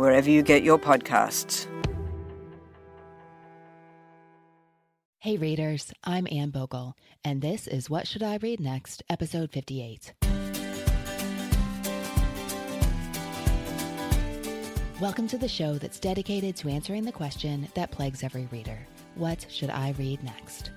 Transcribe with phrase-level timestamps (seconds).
[0.00, 1.66] wherever you get your podcasts.
[5.18, 10.14] Hey, readers, I'm Anne Bogel, and this is What Should I Read Next, episode 58.
[15.02, 18.78] Welcome to the show that's dedicated to answering the question that plagues every reader
[19.16, 20.70] What should I read next?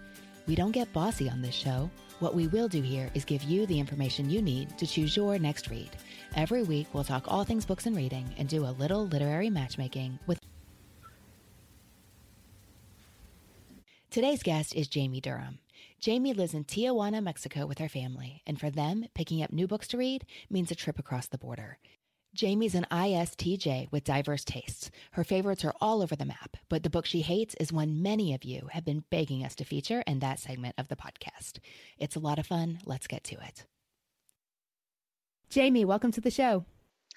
[0.47, 1.89] We don't get bossy on this show.
[2.19, 5.39] What we will do here is give you the information you need to choose your
[5.39, 5.91] next read.
[6.35, 10.17] Every week, we'll talk all things books and reading and do a little literary matchmaking
[10.25, 10.39] with
[14.09, 15.59] Today's guest is Jamie Durham.
[15.99, 19.87] Jamie lives in Tijuana, Mexico with her family, and for them, picking up new books
[19.89, 21.77] to read means a trip across the border.
[22.33, 24.89] Jamie's an ISTJ with diverse tastes.
[25.11, 28.33] Her favorites are all over the map, but the book she hates is one many
[28.33, 31.59] of you have been begging us to feature in that segment of the podcast.
[31.99, 32.79] It's a lot of fun.
[32.85, 33.65] Let's get to it.
[35.53, 36.65] Jamie, welcome to the show.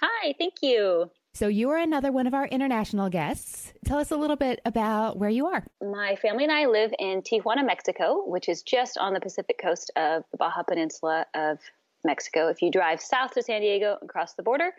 [0.03, 1.11] Hi, thank you.
[1.33, 3.73] So, you are another one of our international guests.
[3.87, 5.65] Tell us a little bit about where you are.
[5.81, 9.91] My family and I live in Tijuana, Mexico, which is just on the Pacific coast
[9.97, 11.61] of the Baja Peninsula of
[12.05, 12.49] Mexico.
[12.49, 14.73] If you drive south to San Diego and cross the border,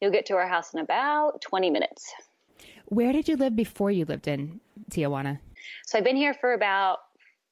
[0.00, 2.10] you'll get to our house in about 20 minutes.
[2.86, 5.40] Where did you live before you lived in Tijuana?
[5.84, 7.00] So, I've been here for about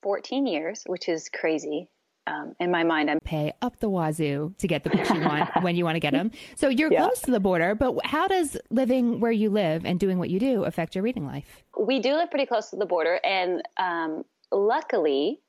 [0.03, 1.91] 14 years, which is crazy
[2.27, 5.49] um, in my mind, I'm pay up the wazoo to get the books you want
[5.63, 6.31] when you want to get them.
[6.57, 7.05] So you're yeah.
[7.05, 10.39] close to the border, but how does living where you live and doing what you
[10.39, 11.65] do affect your reading life?
[11.79, 15.41] We do live pretty close to the border, and um, luckily,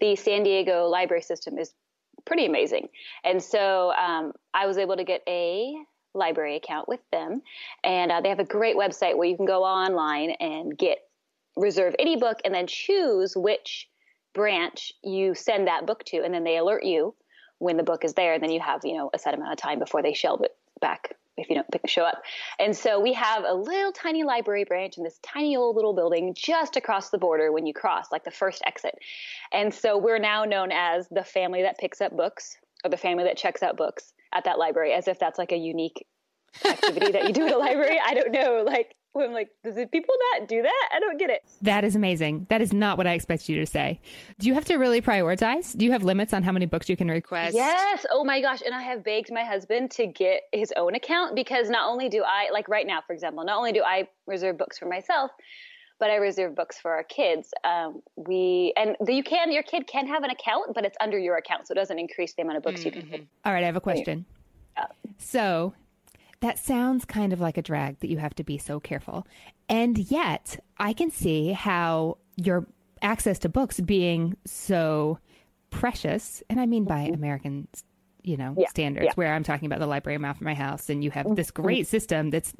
[0.00, 1.72] the San Diego library system is
[2.26, 2.88] pretty amazing.
[3.24, 5.74] And so um, I was able to get a
[6.14, 7.42] library account with them,
[7.82, 10.98] and uh, they have a great website where you can go online and get
[11.56, 13.88] reserve any book and then choose which
[14.34, 17.14] branch you send that book to, and then they alert you
[17.58, 18.34] when the book is there.
[18.34, 20.54] And then you have, you know, a set amount of time before they shelve it
[20.80, 22.22] back if you don't pick show up.
[22.60, 26.34] And so we have a little tiny library branch in this tiny old little building
[26.36, 28.94] just across the border when you cross, like the first exit.
[29.52, 33.24] And so we're now known as the family that picks up books or the family
[33.24, 36.06] that checks out books at that library, as if that's like a unique
[36.64, 37.98] activity that you do at a library.
[38.04, 38.62] I don't know.
[38.64, 40.88] Like I'm like, does it, people not do that?
[40.94, 41.42] I don't get it.
[41.62, 42.46] That is amazing.
[42.50, 44.00] That is not what I expect you to say.
[44.38, 45.76] Do you have to really prioritize?
[45.76, 47.54] Do you have limits on how many books you can request?
[47.54, 48.04] Yes.
[48.10, 48.60] Oh my gosh.
[48.64, 52.22] And I have begged my husband to get his own account because not only do
[52.26, 55.30] I, like right now, for example, not only do I reserve books for myself,
[56.00, 57.54] but I reserve books for our kids.
[57.62, 61.18] Um, we and the, you can your kid can have an account, but it's under
[61.18, 62.96] your account, so it doesn't increase the amount of books mm-hmm.
[62.96, 63.10] you can.
[63.10, 63.24] Mm-hmm.
[63.44, 64.26] All right, I have a question.
[64.76, 64.86] Yeah.
[65.18, 65.72] So
[66.44, 69.26] that sounds kind of like a drag that you have to be so careful.
[69.66, 72.66] And yet, I can see how your
[73.00, 75.18] access to books being so
[75.70, 77.14] precious, and I mean by mm-hmm.
[77.14, 77.68] American
[78.22, 79.12] you know yeah, standards yeah.
[79.16, 81.62] where i'm talking about the library map for my house and you have this mm-hmm.
[81.62, 82.54] great system that's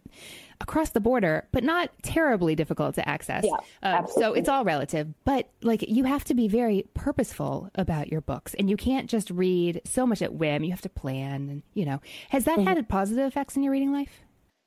[0.60, 5.08] across the border but not terribly difficult to access yeah, um, so it's all relative
[5.24, 9.30] but like you have to be very purposeful about your books and you can't just
[9.30, 12.00] read so much at whim you have to plan and you know
[12.30, 12.68] has that mm-hmm.
[12.68, 14.20] had positive effects in your reading life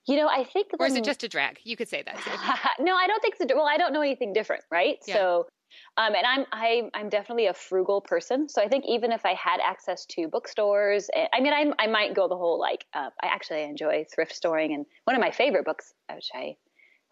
[0.07, 0.67] you know, I think.
[0.79, 1.59] Or is it just a drag?
[1.65, 2.15] You could say that.
[2.79, 3.45] no, I don't think so.
[3.53, 4.97] Well, I don't know anything different, right?
[5.03, 5.47] So
[5.97, 9.33] um, and I'm I, I'm definitely a frugal person, so I think even if I
[9.33, 13.09] had access to bookstores, eh, I mean, I I might go the whole like uh,
[13.21, 16.55] I actually enjoy thrift storing, and one of my favorite books, which I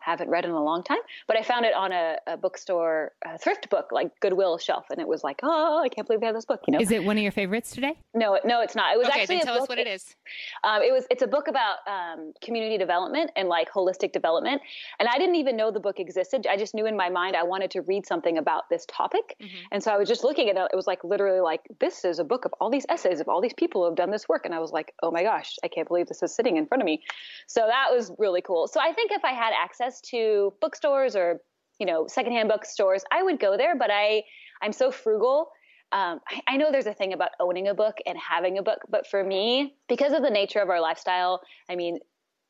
[0.05, 3.37] haven't read in a long time, but I found it on a, a bookstore, a
[3.37, 6.35] thrift book, like Goodwill shelf, and it was like, oh, I can't believe I have
[6.35, 6.61] this book.
[6.67, 7.97] You know, is it one of your favorites today?
[8.13, 8.93] No, no, it's not.
[8.93, 10.15] It was okay, actually then tell a book, us what it is.
[10.63, 14.61] Um, it was it's a book about um, community development and like holistic development,
[14.99, 16.47] and I didn't even know the book existed.
[16.47, 19.55] I just knew in my mind I wanted to read something about this topic, mm-hmm.
[19.71, 20.69] and so I was just looking at it.
[20.71, 23.41] It was like literally like this is a book of all these essays of all
[23.41, 25.67] these people who have done this work, and I was like, oh my gosh, I
[25.67, 27.01] can't believe this is sitting in front of me.
[27.47, 28.67] So that was really cool.
[28.67, 31.41] So I think if I had access to bookstores or
[31.79, 33.75] you know secondhand bookstores, I would go there.
[33.77, 34.23] But I
[34.61, 35.49] I'm so frugal.
[35.91, 38.79] Um, I, I, know there's a thing about owning a book and having a book,
[38.89, 41.99] but for me, because of the nature of our lifestyle, I mean,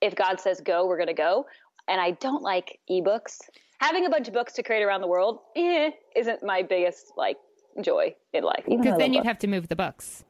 [0.01, 1.45] if God says go, we're going to go.
[1.87, 3.41] And I don't like ebooks.
[3.79, 7.37] Having a bunch of books to create around the world eh, isn't my biggest like
[7.81, 8.63] joy in life.
[8.67, 9.27] Because then you'd books.
[9.27, 10.23] have to move the books.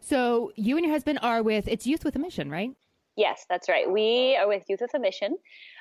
[0.00, 2.70] So you and your husband are with it's Youth with a Mission, right?
[3.20, 3.84] Yes, that's right.
[3.90, 5.36] We are with Youth with a Mission,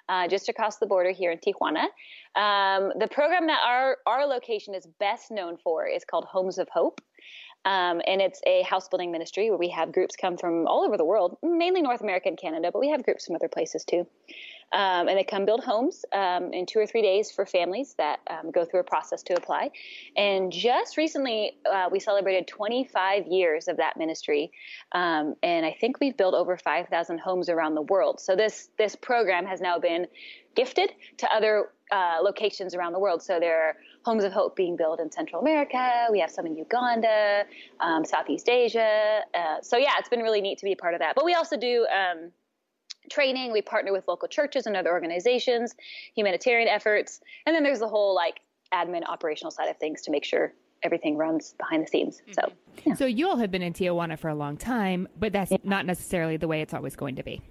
[0.09, 1.85] uh, just across the border here in Tijuana.
[2.35, 6.67] Um, the program that our our location is best known for is called Homes of
[6.67, 6.99] Hope.
[7.65, 10.97] Um, and it's a house building ministry where we have groups come from all over
[10.97, 14.07] the world, mainly North America and Canada, but we have groups from other places too.
[14.71, 18.19] Um, and they come build homes um, in two or three days for families that
[18.29, 19.71] um, go through a process to apply.
[20.15, 24.51] And just recently, uh, we celebrated 25 years of that ministry,
[24.91, 28.19] um, and I think we've built over 5,000 homes around the world.
[28.19, 30.05] So this this program has now been
[30.55, 33.23] gifted to other uh, locations around the world.
[33.23, 36.07] So there are homes of hope being built in Central America.
[36.11, 37.43] We have some in Uganda,
[37.79, 39.21] um, Southeast Asia.
[39.33, 41.15] Uh, so yeah, it's been really neat to be a part of that.
[41.15, 42.31] But we also do um,
[43.11, 43.51] training.
[43.51, 45.75] We partner with local churches and other organizations,
[46.15, 48.39] humanitarian efforts, and then there's the whole like
[48.73, 50.53] admin operational side of things to make sure
[50.83, 52.21] everything runs behind the scenes.
[52.21, 52.33] Mm-hmm.
[52.33, 52.51] So,
[52.85, 52.93] yeah.
[52.93, 55.57] so you all have been in Tijuana for a long time, but that's yeah.
[55.63, 57.41] not necessarily the way it's always going to be.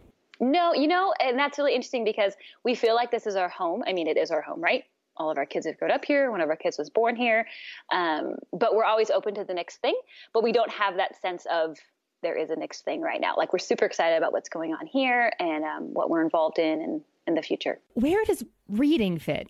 [0.41, 2.35] No, you know, and that's really interesting because
[2.65, 3.83] we feel like this is our home.
[3.87, 4.85] I mean, it is our home, right?
[5.19, 6.31] All of our kids have grown up here.
[6.31, 7.47] One of our kids was born here.
[7.93, 9.99] Um, but we're always open to the next thing.
[10.32, 11.76] But we don't have that sense of
[12.23, 13.35] there is a next thing right now.
[13.37, 16.81] Like we're super excited about what's going on here and um, what we're involved in
[16.81, 17.79] and in the future.
[17.94, 19.49] Where does reading fit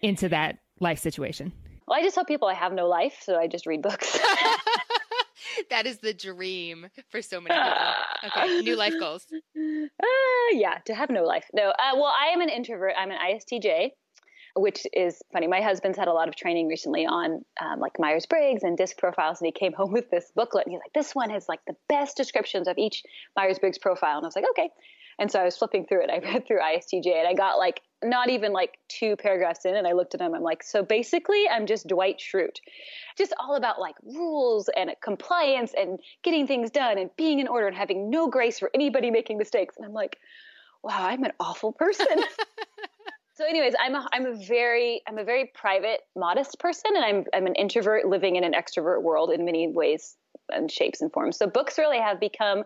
[0.00, 1.52] into that life situation?
[1.86, 4.18] Well, I just tell people I have no life, so I just read books.
[5.70, 7.82] that is the dream for so many people.
[8.26, 9.26] Okay, new life goals.
[9.56, 11.46] Uh, yeah, to have no life.
[11.54, 12.94] No, uh, well, I am an introvert.
[12.98, 13.90] I'm an ISTJ
[14.56, 15.46] which is funny.
[15.46, 18.96] My husband's had a lot of training recently on um, like Myers Briggs and disc
[18.96, 21.60] profiles, and he came home with this booklet, and he's like, "This one has like
[21.66, 23.02] the best descriptions of each
[23.36, 24.70] Myers Briggs profile," and I was like, "Okay."
[25.18, 26.10] And so I was flipping through it.
[26.10, 29.86] I read through ISTJ, and I got like not even like two paragraphs in, and
[29.86, 30.34] I looked at him.
[30.34, 32.58] I'm like, so basically, I'm just Dwight Schrute,
[33.16, 37.66] just all about like rules and compliance and getting things done and being in order
[37.66, 39.76] and having no grace for anybody making mistakes.
[39.76, 40.18] And I'm like,
[40.82, 42.06] wow, I'm an awful person.
[43.34, 47.24] So, anyways, I'm a I'm a very I'm a very private, modest person, and I'm
[47.34, 50.16] I'm an introvert living in an extrovert world in many ways
[50.50, 51.36] and shapes and forms.
[51.36, 52.62] So, books really have become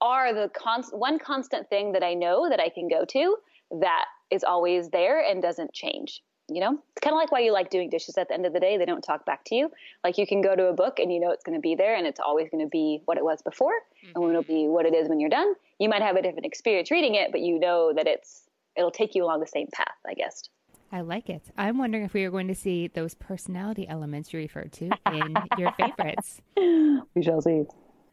[0.00, 3.36] are the const, one constant thing that I know that I can go to
[3.80, 6.22] that is always there and doesn't change.
[6.50, 8.54] You know, it's kind of like why you like doing dishes at the end of
[8.54, 8.78] the day.
[8.78, 9.70] They don't talk back to you.
[10.02, 11.94] Like you can go to a book and you know it's going to be there
[11.94, 13.74] and it's always going to be what it was before
[14.04, 14.20] mm-hmm.
[14.20, 15.52] and it'll be what it is when you're done.
[15.78, 18.47] You might have a different experience reading it, but you know that it's
[18.78, 20.42] it'll take you along the same path, I guess.
[20.90, 21.42] I like it.
[21.58, 25.36] I'm wondering if we are going to see those personality elements you referred to in
[25.58, 26.40] your favorites.
[26.56, 27.64] We shall see.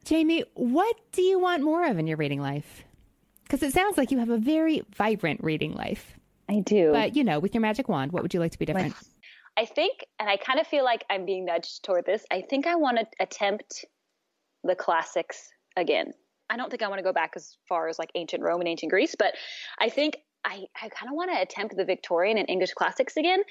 [0.04, 2.84] Jamie, what do you want more of in your reading life?
[3.44, 6.18] Because it sounds like you have a very vibrant reading life.
[6.50, 6.92] I do.
[6.92, 8.94] But, you know, with your magic wand, what would you like to be different?
[9.58, 12.68] I think, and I kind of feel like I'm being nudged toward this, I think
[12.68, 13.86] I want to attempt
[14.64, 16.12] the classics again.
[16.50, 18.68] I don't think I want to go back as far as like ancient Rome and
[18.68, 19.34] ancient Greece, but
[19.80, 23.42] I think I, I kind of want to attempt the Victorian and English classics again,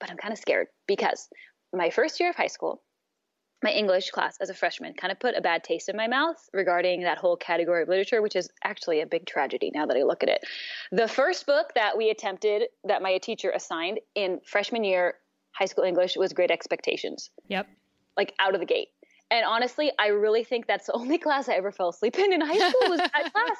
[0.00, 1.28] but I'm kind of scared because
[1.72, 2.80] my first year of high school,
[3.62, 6.36] my English class as a freshman kind of put a bad taste in my mouth
[6.52, 10.02] regarding that whole category of literature, which is actually a big tragedy now that I
[10.02, 10.44] look at it.
[10.92, 15.14] The first book that we attempted, that my teacher assigned in freshman year
[15.52, 17.30] high school English was Great Expectations.
[17.48, 17.66] Yep.
[18.16, 18.88] Like out of the gate.
[19.34, 22.40] And honestly, I really think that's the only class I ever fell asleep in in
[22.40, 23.56] high school was that class.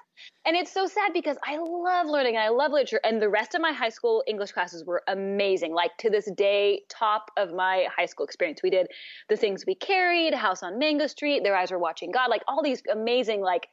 [0.46, 3.00] And it's so sad because I love learning and I love literature.
[3.02, 5.74] And the rest of my high school English classes were amazing.
[5.74, 8.60] Like to this day, top of my high school experience.
[8.62, 8.86] We did
[9.28, 12.62] the things we carried, House on Mango Street, Their Eyes Were Watching God, like all
[12.62, 13.66] these amazing, like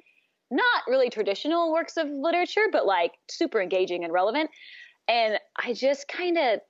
[0.50, 4.50] not really traditional works of literature, but like super engaging and relevant.
[5.08, 6.62] And I just kind of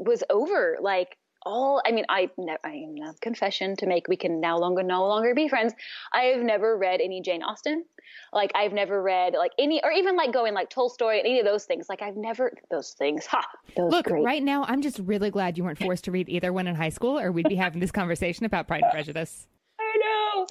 [0.00, 2.30] was over like all I mean I
[2.64, 5.72] I am a confession to make we can now longer no longer be friends.
[6.12, 7.84] I have never read any Jane Austen.
[8.32, 11.46] Like I've never read like any or even like going like Tolstoy and any of
[11.46, 11.88] those things.
[11.88, 13.26] Like I've never those things.
[13.26, 13.42] Ha.
[13.76, 14.24] Those Look, great.
[14.24, 16.88] right now I'm just really glad you weren't forced to read either one in high
[16.88, 19.46] school or we'd be having this conversation about Pride and Prejudice.
[19.80, 20.46] I know.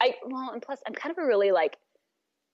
[0.00, 1.76] I well and plus I'm kind of a really like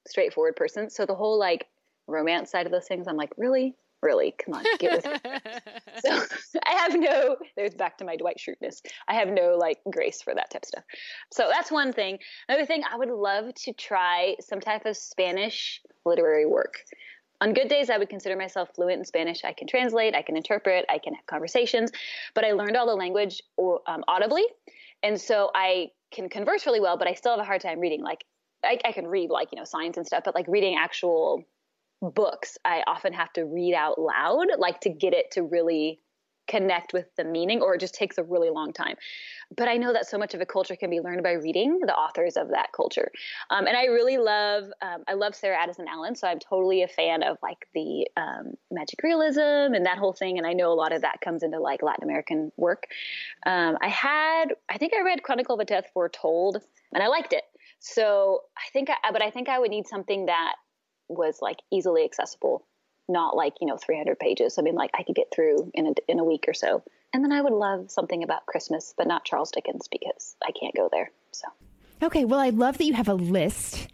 [0.06, 0.90] straightforward person.
[0.90, 1.66] So the whole like
[2.06, 3.76] romance side of those things, I'm like, really?
[4.02, 5.62] Really come on get with it
[6.04, 6.22] so
[6.66, 10.34] i have no there's back to my dwight schruteness i have no like grace for
[10.34, 10.84] that type of stuff.
[11.32, 12.18] So that's one thing.
[12.48, 16.74] Another thing i would love to try some type of spanish literary work.
[17.40, 19.44] On good days i would consider myself fluent in spanish.
[19.44, 21.90] I can translate i can interpret i can have conversations
[22.34, 24.44] but i learned all the language um, audibly.
[25.02, 28.02] And so i can converse really well but i still have a hard time reading.
[28.02, 28.24] Like
[28.64, 31.44] I, I can read like you know signs and stuff but like reading actual
[32.00, 36.00] books I often have to read out loud, like to get it to really
[36.48, 38.96] connect with the meaning, or it just takes a really long time.
[39.54, 41.94] But I know that so much of a culture can be learned by reading the
[41.94, 43.10] authors of that culture.
[43.50, 46.88] Um, and I really love, um, I love Sarah Addison Allen, so I'm totally a
[46.88, 50.38] fan of like the um, magic realism and that whole thing.
[50.38, 52.84] And I know a lot of that comes into like Latin American work.
[53.44, 56.62] Um, I had, I think I read Chronicle of a Death Foretold,
[56.94, 57.44] and I liked it.
[57.80, 60.54] So I think, I, but I think I would need something that
[61.08, 62.64] was like easily accessible,
[63.08, 64.58] not like, you know, 300 pages.
[64.58, 66.82] I mean, like I could get through in a, in a week or so.
[67.12, 70.74] And then I would love something about Christmas, but not Charles Dickens because I can't
[70.74, 71.10] go there.
[71.32, 71.46] So.
[72.02, 72.24] Okay.
[72.24, 73.88] Well, I love that you have a list.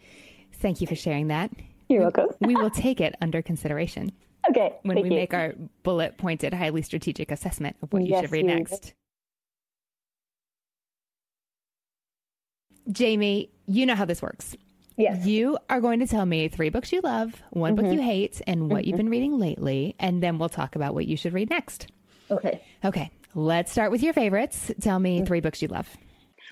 [0.53, 1.51] Thank you for sharing that.
[1.87, 2.29] You're welcome.
[2.41, 4.11] we will take it under consideration.
[4.47, 4.75] Okay.
[4.83, 5.15] When we you.
[5.15, 8.93] make our bullet pointed, highly strategic assessment of what you yes, should read next.
[12.91, 14.55] Jamie, you know how this works.
[14.97, 15.25] Yes.
[15.25, 17.85] You are going to tell me three books you love, one mm-hmm.
[17.85, 18.89] book you hate, and what mm-hmm.
[18.89, 21.87] you've been reading lately, and then we'll talk about what you should read next.
[22.31, 22.61] Okay.
[22.83, 23.11] Okay.
[23.33, 24.71] Let's start with your favorites.
[24.79, 25.89] Tell me three books you love.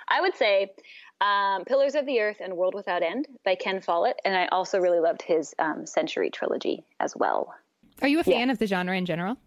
[0.09, 0.73] I would say
[1.21, 4.79] um, Pillars of the Earth and World Without End by Ken Follett, and I also
[4.79, 7.53] really loved his um, Century trilogy as well.
[8.01, 8.51] Are you a fan yeah.
[8.51, 9.38] of the genre in general?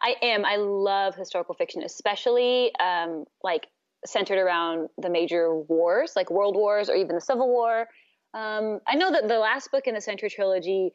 [0.00, 0.44] I am.
[0.44, 3.66] I love historical fiction, especially um, like
[4.06, 7.86] centered around the major wars, like world wars or even the Civil War.
[8.34, 10.92] Um, I know that the last book in the Century trilogy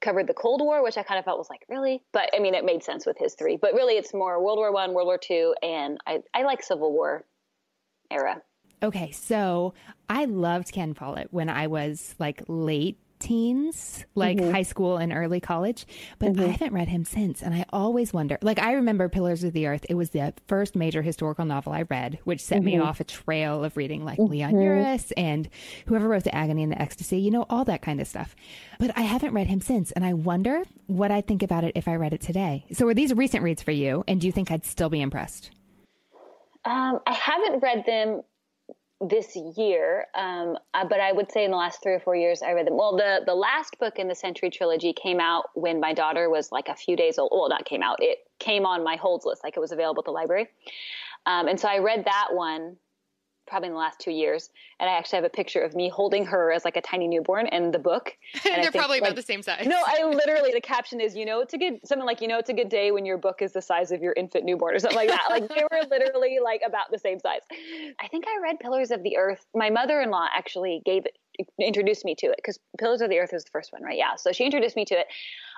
[0.00, 2.54] covered the Cold War, which I kind of felt was like really, but I mean
[2.54, 3.56] it made sense with his three.
[3.60, 6.92] But really, it's more World War One, World War Two, and I I like Civil
[6.92, 7.24] War
[8.10, 8.42] era.
[8.82, 9.74] Okay, so
[10.08, 14.52] I loved Ken Follett when I was like late teens, like mm-hmm.
[14.52, 15.86] high school and early college,
[16.18, 16.44] but mm-hmm.
[16.44, 17.42] I haven't read him since.
[17.42, 19.84] And I always wonder, like, I remember Pillars of the Earth.
[19.88, 22.66] It was the first major historical novel I read, which set mm-hmm.
[22.66, 24.60] me off a trail of reading like Leon mm-hmm.
[24.60, 25.48] Uris and
[25.86, 28.34] whoever wrote The Agony and the Ecstasy, you know, all that kind of stuff.
[28.78, 29.92] But I haven't read him since.
[29.92, 32.64] And I wonder what I'd think about it if I read it today.
[32.72, 34.04] So are these recent reads for you?
[34.06, 35.50] And do you think I'd still be impressed?
[36.64, 38.22] Um, I haven't read them
[39.00, 42.42] this year, um, uh, but I would say in the last three or four years
[42.42, 42.76] I read them.
[42.76, 46.50] Well, the the last book in the Century trilogy came out when my daughter was
[46.50, 47.30] like a few days old.
[47.32, 50.06] Well, not came out; it came on my holds list, like it was available at
[50.06, 50.48] the library.
[51.26, 52.76] Um, and so I read that one
[53.48, 54.50] probably in the last two years.
[54.78, 57.46] And I actually have a picture of me holding her as like a tiny newborn
[57.48, 58.16] and the book.
[58.44, 59.66] And They're think, probably like, about the same size.
[59.66, 62.38] No, I literally the caption is, you know, it's a good something like, you know,
[62.38, 64.78] it's a good day when your book is the size of your infant newborn or
[64.78, 65.26] something like that.
[65.30, 67.40] like they were literally like about the same size.
[68.00, 69.44] I think I read Pillars of the Earth.
[69.54, 71.18] My mother-in-law actually gave it
[71.60, 73.96] introduced me to it because Pillars of the Earth was the first one, right?
[73.96, 74.16] Yeah.
[74.16, 75.06] So she introduced me to it,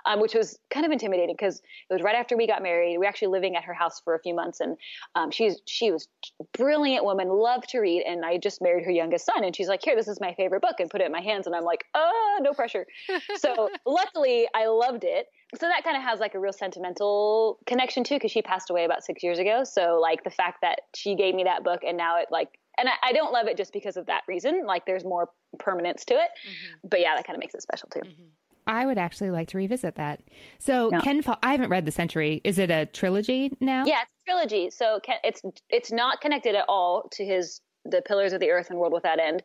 [0.07, 2.93] um, which was kind of intimidating because it was right after we got married.
[2.93, 4.77] We were actually living at her house for a few months, and
[5.15, 6.09] um, she's she was
[6.41, 9.69] a brilliant woman, loved to read, and I just married her youngest son, and she's
[9.69, 11.65] like, "Here, this is my favorite book," and put it in my hands, and I'm
[11.65, 12.87] like, "Oh, no pressure."
[13.37, 15.27] so luckily, I loved it.
[15.59, 18.85] So that kind of has like a real sentimental connection too, because she passed away
[18.85, 19.65] about six years ago.
[19.65, 22.89] So like the fact that she gave me that book, and now it like and
[22.89, 24.65] I, I, don't love it just because of that reason.
[24.65, 25.29] Like there's more
[25.59, 26.21] permanence to it.
[26.21, 26.89] Mm-hmm.
[26.89, 28.01] But yeah, that kind of makes it special too.
[28.01, 28.29] Mm-hmm.
[28.67, 30.21] I would actually like to revisit that.
[30.59, 31.01] So no.
[31.01, 32.41] Ken, I haven't read the Century.
[32.45, 33.85] Is it a trilogy now?
[33.87, 34.71] Yeah, it's a trilogy.
[34.71, 38.71] So Ken, it's it's not connected at all to his the Pillars of the Earth
[38.71, 39.43] and World Without End,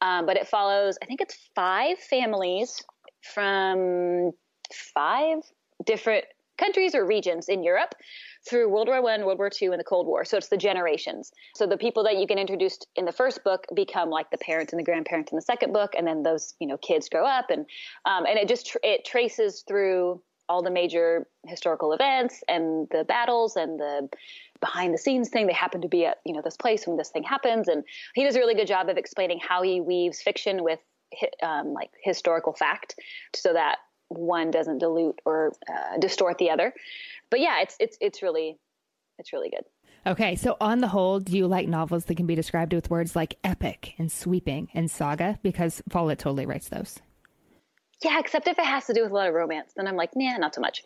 [0.00, 0.98] um, but it follows.
[1.02, 2.82] I think it's five families
[3.22, 4.32] from
[4.72, 5.38] five
[5.84, 6.24] different
[6.58, 7.94] countries or regions in Europe
[8.48, 10.24] through World War One, World War Two, and the Cold War.
[10.24, 11.32] So it's the generations.
[11.54, 14.72] So the people that you get introduced in the first book become like the parents
[14.72, 17.50] and the grandparents in the second book, and then those you know kids grow up,
[17.50, 17.66] and
[18.04, 23.04] um, and it just tr- it traces through all the major historical events and the
[23.04, 24.08] battles and the
[24.60, 25.46] behind the scenes thing.
[25.46, 28.24] They happen to be at you know this place when this thing happens, and he
[28.24, 30.80] does a really good job of explaining how he weaves fiction with
[31.42, 32.94] um, like historical fact,
[33.34, 33.78] so that
[34.08, 36.74] one doesn't dilute or uh, distort the other
[37.30, 38.58] but yeah, it's it's it's really
[39.18, 39.64] it's really good.
[40.06, 43.14] Okay, so on the whole, do you like novels that can be described with words
[43.14, 45.38] like epic and sweeping and saga?
[45.42, 47.00] Because Follett totally writes those.
[48.02, 50.16] Yeah, except if it has to do with a lot of romance, then I'm like,
[50.16, 50.84] nah, not so much.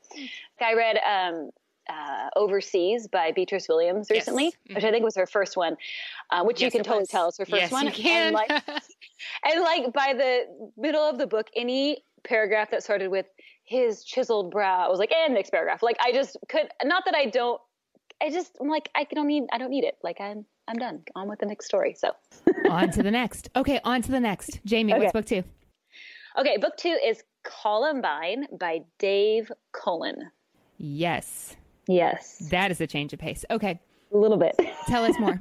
[0.60, 1.50] I read um,
[1.88, 4.52] uh, Overseas by Beatriz Williams recently, yes.
[4.54, 4.74] mm-hmm.
[4.74, 5.76] which I think was her first one,
[6.30, 7.08] uh, which yes, you can totally was.
[7.08, 7.86] tell is her first yes, one.
[7.86, 8.26] You can.
[8.26, 8.50] And like,
[9.44, 13.26] and like by the middle of the book, any paragraph that started with
[13.64, 15.82] his chiseled brow, I was like, and next paragraph.
[15.82, 17.60] Like I just could not that I don't
[18.22, 19.96] I just I'm like I don't need I don't need it.
[20.02, 21.02] Like I'm I'm done.
[21.14, 21.94] On with the next story.
[21.94, 22.12] So
[22.70, 23.50] on to the next.
[23.56, 24.60] Okay, on to the next.
[24.64, 25.02] Jamie, okay.
[25.02, 25.44] what's book two?
[26.38, 30.30] Okay, book two is Columbine by Dave Cullen.
[30.78, 31.56] Yes.
[31.86, 32.38] Yes.
[32.50, 33.44] That is a change of pace.
[33.50, 33.78] Okay.
[34.12, 34.58] A little bit.
[34.88, 35.40] Tell us more.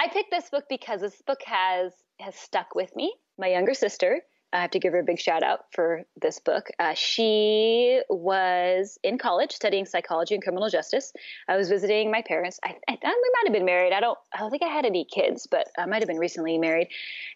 [0.00, 3.14] I picked this book because this book has has stuck with me.
[3.38, 4.20] My younger sister
[4.52, 6.68] I have to give her a big shout out for this book.
[6.78, 11.12] Uh, she was in college studying psychology and criminal justice.
[11.48, 12.58] I was visiting my parents.
[12.64, 13.92] I, I, we might have been married.
[13.92, 14.18] I don't.
[14.34, 16.88] I don't think I had any kids, but I might have been recently married.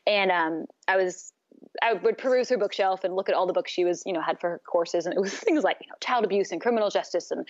[0.06, 1.32] And um, I was.
[1.80, 4.20] I would peruse her bookshelf and look at all the books she was, you know,
[4.20, 6.90] had for her courses, and it was things like, you know, child abuse and criminal
[6.90, 7.46] justice and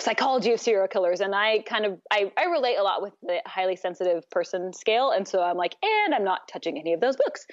[0.00, 3.40] psychology of serial killers and i kind of I, I relate a lot with the
[3.46, 7.16] highly sensitive person scale and so i'm like and i'm not touching any of those
[7.16, 7.46] books.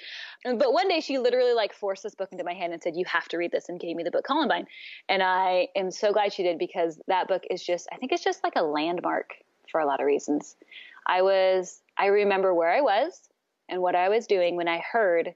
[0.44, 3.04] But one day she literally like forced this book into my hand and said you
[3.06, 4.66] have to read this and gave me the book columbine.
[5.08, 8.24] And i am so glad she did because that book is just i think it's
[8.24, 9.34] just like a landmark
[9.70, 10.56] for a lot of reasons.
[11.06, 13.20] I was i remember where i was
[13.68, 15.34] and what i was doing when i heard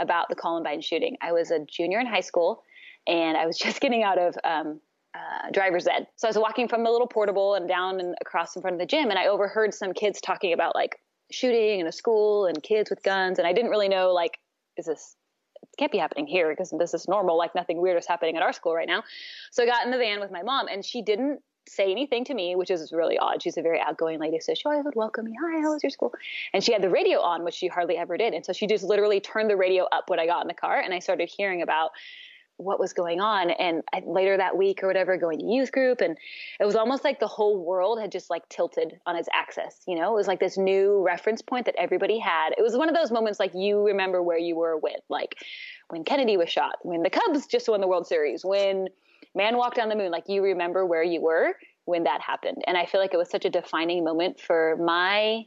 [0.00, 1.16] about the columbine shooting.
[1.20, 2.64] I was a junior in high school
[3.06, 4.80] and i was just getting out of um,
[5.14, 6.06] uh, driver's ed.
[6.16, 8.80] So I was walking from the little portable and down and across in front of
[8.80, 10.96] the gym, and I overheard some kids talking about like
[11.30, 14.38] shooting in a school and kids with guns, and I didn't really know like,
[14.76, 15.16] is this
[15.62, 18.42] it can't be happening here because this is normal, like nothing weird is happening at
[18.42, 19.02] our school right now.
[19.50, 22.34] So I got in the van with my mom, and she didn't say anything to
[22.34, 23.42] me, which is really odd.
[23.42, 25.34] She's a very outgoing lady, so she always would welcome me.
[25.42, 26.14] Hi, how was your school?
[26.54, 28.32] And she had the radio on, which she hardly ever did.
[28.34, 30.80] And so she just literally turned the radio up when I got in the car,
[30.80, 31.90] and I started hearing about
[32.58, 33.50] what was going on.
[33.50, 36.18] And I, later that week or whatever, going to youth group, and
[36.60, 39.80] it was almost like the whole world had just like tilted on its axis.
[39.86, 42.50] You know, it was like this new reference point that everybody had.
[42.58, 45.36] It was one of those moments like you remember where you were with, like
[45.88, 48.88] when Kennedy was shot, when the Cubs just won the World Series, when
[49.34, 50.10] man walked on the moon.
[50.10, 52.62] Like you remember where you were when that happened.
[52.66, 55.46] And I feel like it was such a defining moment for my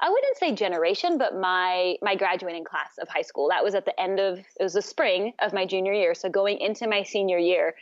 [0.00, 3.48] I wouldn't say generation, but my my graduating class of high school.
[3.48, 6.14] That was at the end of it was the spring of my junior year.
[6.14, 7.74] So going into my senior year,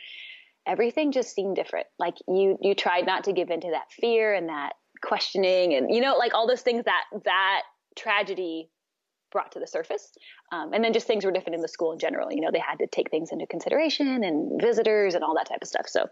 [0.65, 1.87] everything just seemed different.
[1.99, 6.01] Like you you tried not to give into that fear and that questioning and you
[6.01, 7.61] know like all those things that that
[7.95, 8.69] tragedy
[9.31, 10.11] brought to the surface.
[10.51, 12.31] Um, and then just things were different in the school in general.
[12.31, 15.59] You know, they had to take things into consideration and visitors and all that type
[15.61, 15.87] of stuff.
[15.87, 16.07] So,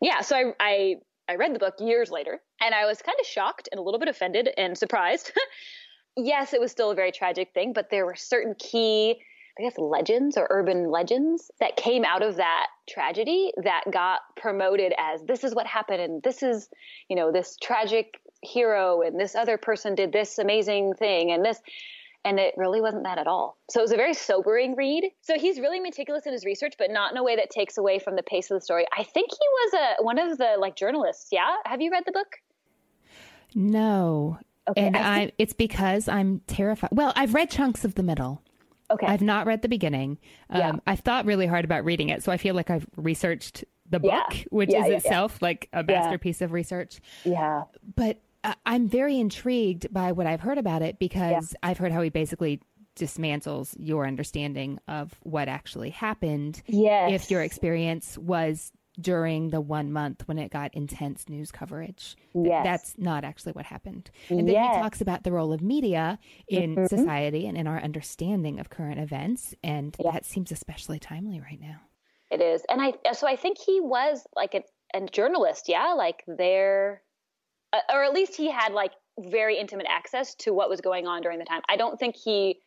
[0.00, 0.94] yeah, so I, I
[1.28, 4.00] I read the book years later and I was kind of shocked and a little
[4.00, 5.32] bit offended and surprised.
[6.16, 9.20] yes, it was still a very tragic thing, but there were certain key,
[9.58, 14.94] I guess, legends or urban legends that came out of that tragedy that got promoted
[14.98, 16.68] as this is what happened and this is,
[17.08, 21.60] you know, this tragic hero and this other person did this amazing thing and this
[22.24, 23.56] and it really wasn't that at all.
[23.70, 25.10] So it was a very sobering read.
[25.22, 27.98] So he's really meticulous in his research, but not in a way that takes away
[27.98, 28.86] from the pace of the story.
[28.96, 31.28] I think he was a one of the like journalists.
[31.32, 32.36] Yeah, have you read the book?
[33.54, 34.38] No.
[34.68, 35.30] Okay, and I, think...
[35.30, 36.90] I it's because I'm terrified.
[36.92, 38.42] Well, I've read chunks of the middle.
[38.90, 39.06] Okay.
[39.06, 40.18] I've not read the beginning.
[40.48, 40.72] Um, yeah.
[40.86, 44.10] I've thought really hard about reading it, so I feel like I've researched the book,
[44.30, 44.44] yeah.
[44.50, 47.00] which yeah, is itself like a masterpiece of research.
[47.24, 47.64] Yeah.
[47.96, 48.20] But
[48.66, 51.58] I'm very intrigued by what I've heard about it because yeah.
[51.62, 52.60] I've heard how he basically
[52.96, 56.62] dismantles your understanding of what actually happened.
[56.66, 57.12] Yes.
[57.12, 62.16] If your experience was during the one month when it got intense news coverage.
[62.34, 62.64] Yes.
[62.64, 64.10] That's not actually what happened.
[64.28, 64.74] And then yes.
[64.74, 66.86] he talks about the role of media in mm-hmm.
[66.86, 69.54] society and in our understanding of current events.
[69.62, 70.10] And yeah.
[70.12, 71.80] that seems especially timely right now.
[72.30, 72.62] It is.
[72.68, 74.62] And I, so I think he was like a,
[74.94, 75.68] a journalist.
[75.68, 75.94] Yeah.
[75.96, 77.02] Like there
[77.72, 81.22] uh, or at least he had like very intimate access to what was going on
[81.22, 81.62] during the time.
[81.68, 82.60] I don't think he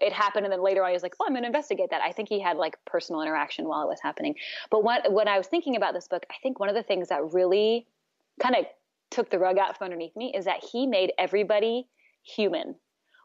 [0.00, 2.02] it happened and then later on he was like, "Oh, I'm going to investigate that."
[2.02, 4.36] I think he had like personal interaction while it was happening.
[4.70, 7.08] But what when I was thinking about this book, I think one of the things
[7.08, 7.86] that really
[8.40, 8.66] kind of
[9.10, 11.88] took the rug out from underneath me is that he made everybody
[12.22, 12.76] human,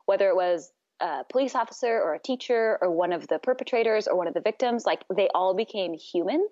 [0.05, 4.15] whether it was a police officer or a teacher or one of the perpetrators or
[4.15, 6.47] one of the victims, like they all became human.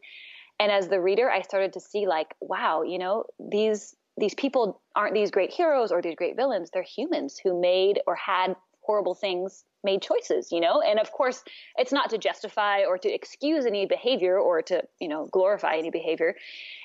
[0.59, 4.81] And as the reader, I started to see like, wow, you know, these these people
[4.95, 6.69] aren't these great heroes or these great villains.
[6.71, 10.81] They're humans who made or had horrible things made choices, you know?
[10.81, 11.43] And of course,
[11.77, 15.89] it's not to justify or to excuse any behavior or to, you know, glorify any
[15.89, 16.35] behavior.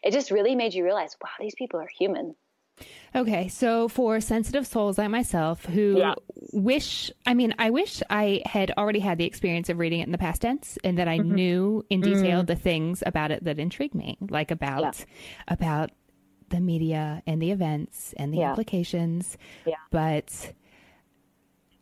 [0.03, 2.35] It just really made you realize, wow, these people are human.
[3.15, 6.15] Okay, so for sensitive souls like myself who yeah.
[6.53, 10.13] wish, I mean, I wish I had already had the experience of reading it in
[10.13, 11.35] the past tense and that I mm-hmm.
[11.35, 12.47] knew in detail mm.
[12.47, 15.05] the things about it that intrigued me, like about yeah.
[15.49, 15.91] about
[16.51, 18.51] the media and the events and the yeah.
[18.51, 19.37] implications.
[19.67, 19.75] Yeah.
[19.91, 20.53] But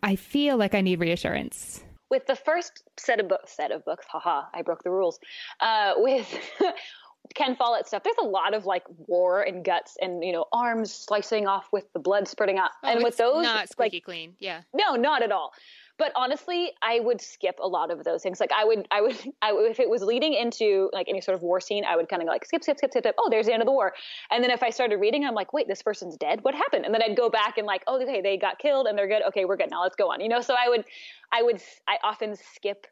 [0.02, 1.82] I feel like I need reassurance.
[2.10, 5.18] With the first set of books, set of books, haha, I broke the rules.
[5.60, 6.38] Uh, with
[7.34, 10.92] Ken Follett stuff, there's a lot of like war and guts and you know arms
[10.92, 12.70] slicing off with the blood spurting out.
[12.82, 14.62] Oh, and with those, not squeaky like, clean, yeah.
[14.74, 15.52] No, not at all
[15.98, 18.40] but honestly i would skip a lot of those things.
[18.40, 21.42] Like i would i would I, if it was leading into like any sort of
[21.42, 23.14] war scene i would kind of like skip skip skip skip skip.
[23.18, 23.92] Oh there's the end of the war.
[24.30, 26.40] And then if i started reading i'm like wait this person's dead?
[26.42, 26.84] What happened?
[26.84, 29.22] And then i'd go back and like oh okay they got killed and they're good.
[29.28, 29.70] Okay we're good.
[29.70, 30.20] Now let's go on.
[30.20, 30.84] You know so i would
[31.32, 32.86] i would i often skip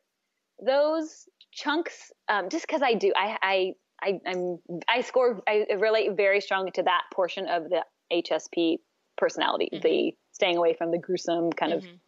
[0.64, 3.12] those chunks um, just because i do.
[3.16, 7.84] I i I, I'm I score I relate very strongly to that portion of the
[8.12, 8.78] HSP
[9.16, 9.82] personality, mm-hmm.
[9.82, 11.86] the staying away from the gruesome kind mm-hmm.
[11.86, 12.00] of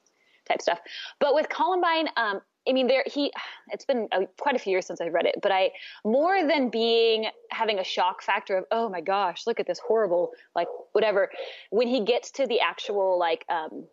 [0.48, 0.80] type stuff.
[1.20, 3.30] But with Columbine, um, I mean, there he.
[3.70, 5.70] It's been a, quite a few years since I've read it, but I
[6.04, 10.32] more than being having a shock factor of oh my gosh, look at this horrible
[10.54, 11.30] like whatever.
[11.70, 13.86] When he gets to the actual like um,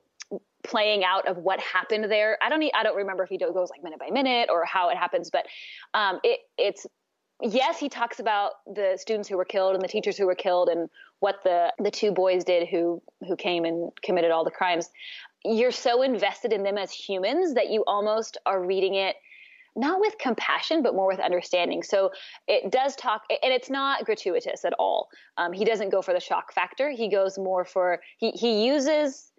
[0.63, 2.63] playing out of what happened there, I don't.
[2.73, 5.45] I don't remember if he goes like minute by minute or how it happens, but
[5.93, 6.87] um, it it's
[7.41, 10.69] yes, he talks about the students who were killed and the teachers who were killed
[10.69, 14.89] and what the the two boys did who who came and committed all the crimes
[15.43, 19.15] you're so invested in them as humans that you almost are reading it
[19.75, 21.82] not with compassion but more with understanding.
[21.82, 22.12] So
[22.47, 25.08] it does talk and it's not gratuitous at all.
[25.38, 26.89] Um, he doesn't go for the shock factor.
[26.89, 29.32] He goes more for he, he uses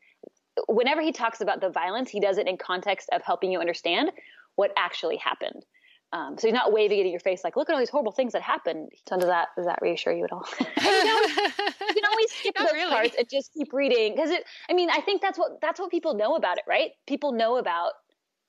[0.68, 4.10] whenever he talks about the violence he does it in context of helping you understand
[4.56, 5.64] what actually happened
[6.12, 8.12] um, so he's not waving it in your face like, look at all these horrible
[8.12, 8.90] things that happened.
[9.08, 10.46] So does that does that reassure you at all?
[10.60, 12.90] you, know, you, can always skip those really.
[12.90, 14.44] parts and just keep reading because it.
[14.68, 16.90] I mean, I think that's what that's what people know about it, right?
[17.06, 17.92] People know about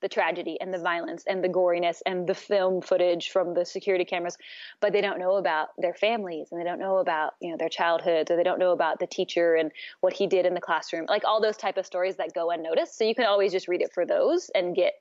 [0.01, 4.03] the tragedy and the violence and the goriness and the film footage from the security
[4.03, 4.37] cameras,
[4.81, 7.69] but they don't know about their families and they don't know about you know their
[7.69, 9.71] childhoods or they don't know about the teacher and
[10.01, 12.97] what he did in the classroom, like all those type of stories that go unnoticed.
[12.97, 14.95] So you can always just read it for those and get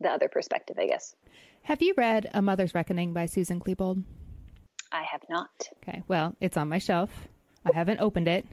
[0.00, 1.16] the other perspective, I guess.
[1.68, 4.02] Have you read A Mother's Reckoning by Susan Klebold?
[4.90, 5.50] I have not.
[5.82, 7.10] Okay, well, it's on my shelf.
[7.62, 8.46] I haven't opened it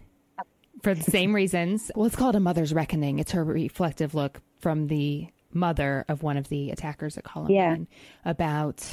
[0.83, 1.89] for the same reasons.
[1.95, 3.19] Well, it's called A Mother's Reckoning.
[3.19, 8.29] It's her reflective look from the mother of one of the attackers at Columbine yeah.
[8.29, 8.85] about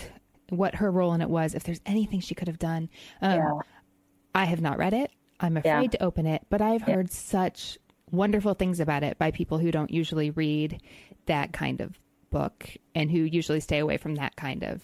[0.50, 2.90] what her role in it was, if there's anything she could have done.
[3.22, 3.52] Um, yeah.
[4.36, 5.10] I have not read it.
[5.40, 5.98] I'm afraid yeah.
[5.98, 7.76] to open it, but I've heard such
[8.12, 10.80] wonderful things about it by people who don't usually read
[11.26, 11.98] that kind of
[12.32, 14.82] book and who usually stay away from that kind of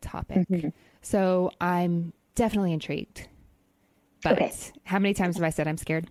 [0.00, 0.48] topic.
[0.48, 0.68] Mm-hmm.
[1.02, 3.28] So I'm definitely intrigued.
[4.24, 4.52] But okay.
[4.82, 6.08] how many times have I said I'm scared?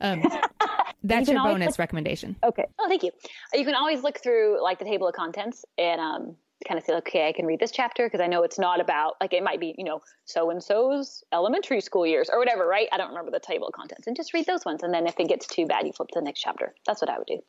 [0.00, 0.22] Um,
[1.04, 2.36] that's you your bonus look- recommendation.
[2.42, 2.64] Okay.
[2.78, 3.10] Oh, thank you.
[3.52, 6.94] You can always look through like the table of contents and um, kind of say,
[6.94, 9.60] okay, I can read this chapter because I know it's not about like it might
[9.60, 12.88] be, you know, so and so's elementary school years or whatever, right?
[12.92, 14.82] I don't remember the table of contents and just read those ones.
[14.82, 16.74] And then if it gets too bad, you flip to the next chapter.
[16.86, 17.40] That's what I would do.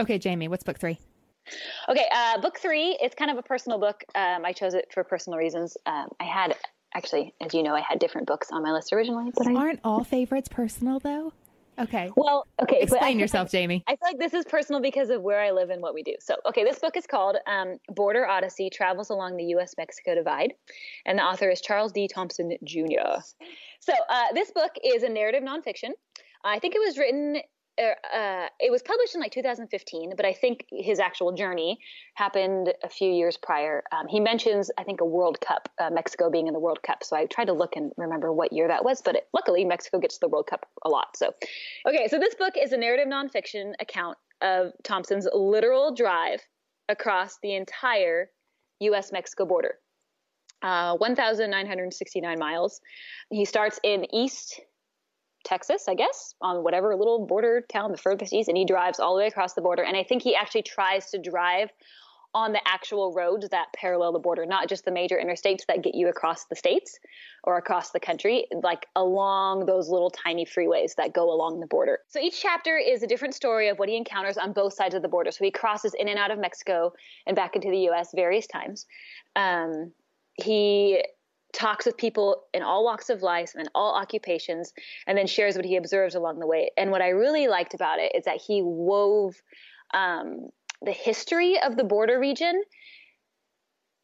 [0.00, 0.98] Okay, Jamie, what's book three?
[1.88, 2.96] Okay, uh, book three.
[3.00, 4.04] It's kind of a personal book.
[4.14, 5.76] Um, I chose it for personal reasons.
[5.86, 6.56] Um, I had
[6.94, 9.30] actually, as you know, I had different books on my list originally.
[9.36, 11.32] But aren't all favorites personal though?
[11.78, 12.10] Okay.
[12.16, 12.80] Well, okay.
[12.80, 13.84] Explain yourself, like, Jamie.
[13.88, 16.14] I feel like this is personal because of where I live and what we do.
[16.20, 19.74] So, okay, this book is called um, Border Odyssey Travels Along the U.S.
[19.76, 20.54] Mexico Divide.
[21.04, 22.06] And the author is Charles D.
[22.06, 23.20] Thompson Jr.
[23.80, 25.90] So, uh, this book is a narrative nonfiction.
[26.44, 27.38] I think it was written
[27.78, 31.78] uh, it was published in like 2015, but I think his actual journey
[32.14, 33.82] happened a few years prior.
[33.92, 37.02] Um, he mentions, I think, a World Cup, uh, Mexico being in the World Cup.
[37.02, 39.98] So I tried to look and remember what year that was, but it, luckily Mexico
[39.98, 41.16] gets the World Cup a lot.
[41.16, 41.34] So,
[41.88, 46.40] okay, so this book is a narrative nonfiction account of Thompson's literal drive
[46.88, 48.30] across the entire
[48.80, 49.10] U.S.
[49.12, 49.76] Mexico border.
[50.62, 52.80] Uh, 1,969 miles.
[53.30, 54.60] He starts in East
[55.44, 59.14] Texas, I guess, on whatever little border town, the furthest east, and he drives all
[59.14, 59.82] the way across the border.
[59.82, 61.70] And I think he actually tries to drive
[62.34, 65.94] on the actual roads that parallel the border, not just the major interstates that get
[65.94, 66.98] you across the states
[67.44, 72.00] or across the country, like along those little tiny freeways that go along the border.
[72.08, 75.02] So each chapter is a different story of what he encounters on both sides of
[75.02, 75.30] the border.
[75.30, 76.92] So he crosses in and out of Mexico
[77.26, 78.84] and back into the US various times.
[79.36, 79.92] Um,
[80.34, 81.04] he
[81.54, 84.72] talks with people in all walks of life and all occupations,
[85.06, 86.70] and then shares what he observes along the way.
[86.76, 89.34] And what I really liked about it is that he wove
[89.94, 90.48] um,
[90.82, 92.62] the history of the border region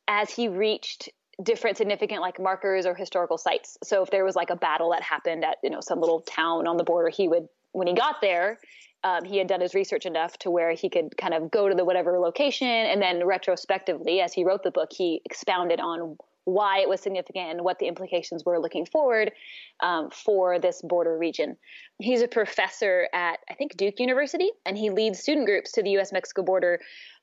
[0.08, 1.10] as he reached
[1.42, 3.78] different significant like markers or historical sites.
[3.82, 6.66] So if there was like a battle that happened at you know some little town
[6.66, 8.58] on the border, he would when he got there,
[9.04, 11.74] um, he had done his research enough to where he could kind of go to
[11.74, 16.16] the whatever location and then retrospectively, as he wrote the book, he expounded on
[16.52, 19.32] why it was significant and what the implications were looking forward
[19.80, 21.56] um, for this border region.
[21.98, 25.90] He's a professor at, I think, Duke University, and he leads student groups to the
[25.98, 26.80] US Mexico border.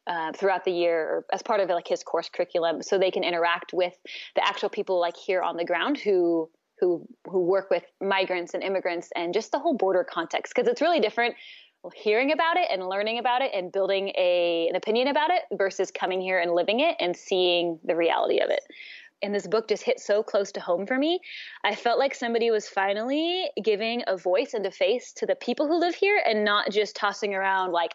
[0.09, 3.73] Uh, throughout the year, as part of like his course curriculum, so they can interact
[3.73, 3.93] with
[4.35, 8.63] the actual people like here on the ground who who who work with migrants and
[8.63, 11.35] immigrants and just the whole border context because it's really different
[11.93, 15.91] hearing about it and learning about it and building a an opinion about it versus
[15.91, 18.61] coming here and living it and seeing the reality of it
[19.21, 21.19] and this book just hit so close to home for me.
[21.63, 25.67] I felt like somebody was finally giving a voice and a face to the people
[25.67, 27.91] who live here and not just tossing around like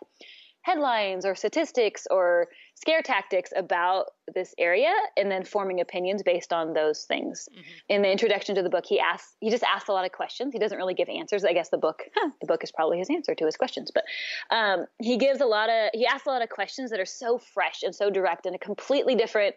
[0.63, 6.73] headlines or statistics or scare tactics about this area and then forming opinions based on
[6.73, 7.49] those things.
[7.51, 7.61] Mm-hmm.
[7.89, 10.53] In the introduction to the book, he asks he just asks a lot of questions.
[10.53, 11.45] He doesn't really give answers.
[11.45, 14.05] I guess the book huh, the book is probably his answer to his questions, but
[14.51, 17.39] um, he gives a lot of he asks a lot of questions that are so
[17.39, 19.55] fresh and so direct and a completely different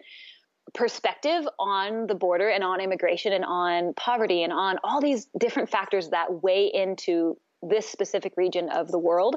[0.74, 5.70] perspective on the border and on immigration and on poverty and on all these different
[5.70, 9.36] factors that weigh into this specific region of the world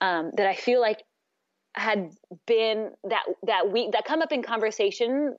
[0.00, 1.02] um, that I feel like
[1.74, 2.10] had
[2.46, 5.36] been that that we that come up in conversation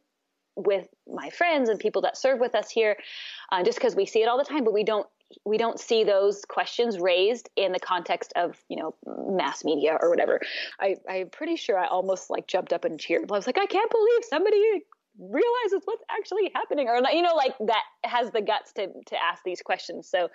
[0.56, 2.98] with my friends and people that serve with us here,
[3.52, 5.08] uh, just because we see it all the time, but we don't
[5.46, 10.10] we don't see those questions raised in the context of you know mass media or
[10.10, 10.40] whatever.
[10.80, 13.30] I, I'm pretty sure I almost like jumped up and cheered.
[13.30, 14.84] I was like, I can't believe somebody
[15.20, 19.44] realizes what's actually happening or you know like that has the guts to to ask
[19.44, 20.30] these questions so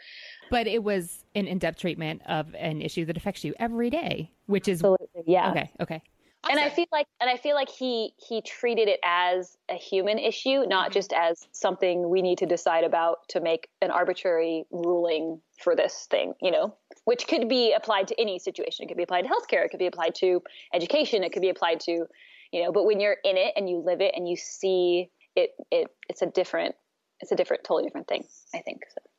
[0.50, 4.68] but it was an in-depth treatment of an issue that affects you every day which
[4.68, 5.22] is Absolutely.
[5.26, 6.02] yeah okay okay
[6.50, 10.18] and I feel like and I feel like he he treated it as a human
[10.18, 10.92] issue, not mm-hmm.
[10.92, 16.06] just as something we need to decide about to make an arbitrary ruling for this
[16.10, 18.84] thing, you know, which could be applied to any situation.
[18.84, 20.42] It could be applied to healthcare, it could be applied to
[20.72, 22.06] education, it could be applied to
[22.54, 25.50] you know but when you're in it and you live it and you see it
[25.72, 26.74] it it's a different
[27.20, 29.13] it's a different totally different thing i think so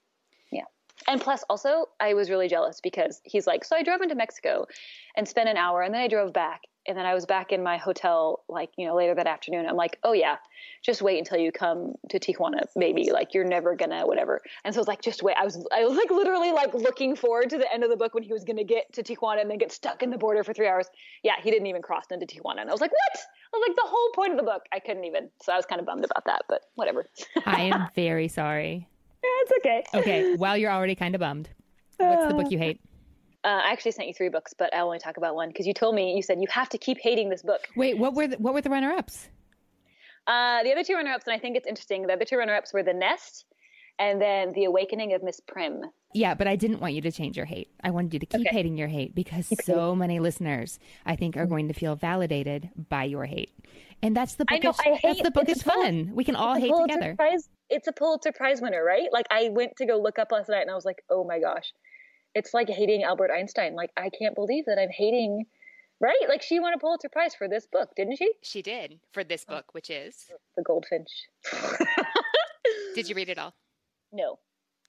[1.08, 4.65] and plus also i was really jealous because he's like so i drove into mexico
[5.15, 7.63] and spent an hour and then i drove back and then i was back in
[7.63, 9.65] my hotel like you know later that afternoon.
[9.67, 10.38] I'm like oh yeah
[10.84, 14.41] just wait until you come to tijuana maybe like you're never gonna whatever.
[14.63, 15.36] And so i was like just wait.
[15.39, 18.13] I was i was like literally like looking forward to the end of the book
[18.13, 20.53] when he was gonna get to tijuana and then get stuck in the border for
[20.53, 20.88] three hours.
[21.23, 23.21] Yeah he didn't even cross into tijuana and i was like what?
[23.53, 24.63] I was like the whole point of the book.
[24.71, 27.05] I couldn't even so i was kind of bummed about that but whatever.
[27.45, 28.88] I am very sorry
[29.23, 31.49] yeah, it's okay okay well you're already kind of bummed
[31.97, 32.80] what's the book you hate
[33.43, 35.73] uh, I actually sent you three books, but I'll only talk about one because you
[35.75, 37.62] told me you said you have to keep hating this book.
[37.75, 39.30] Wait, what were the, what were the runner ups?
[40.25, 42.08] Uh, the other two runner ups, and I think it's interesting.
[42.08, 43.45] The other two runner ups were The Nest
[43.99, 45.84] and then The Awakening of Miss Prim.
[46.13, 47.69] Yeah, but I didn't want you to change your hate.
[47.84, 48.56] I wanted you to keep okay.
[48.56, 51.49] hating your hate because so many listeners, I think, are mm-hmm.
[51.49, 53.51] going to feel validated by your hate.
[54.01, 54.55] And that's the book.
[54.55, 56.12] I know, I hate, that's the book is fun.
[56.13, 57.15] We can all hate together.
[57.15, 59.08] Prize, it's a Pulitzer Prize winner, right?
[59.12, 61.39] Like I went to go look up last night and I was like, oh my
[61.39, 61.71] gosh
[62.36, 63.75] it's like hating Albert Einstein.
[63.75, 65.45] Like I can't believe that I'm hating
[65.99, 66.15] right?
[66.27, 68.31] Like she won a Pulitzer Prize for this book, didn't she?
[68.41, 71.10] She did for this book, which is The Goldfinch.
[72.95, 73.53] did you read it all?
[74.12, 74.39] No.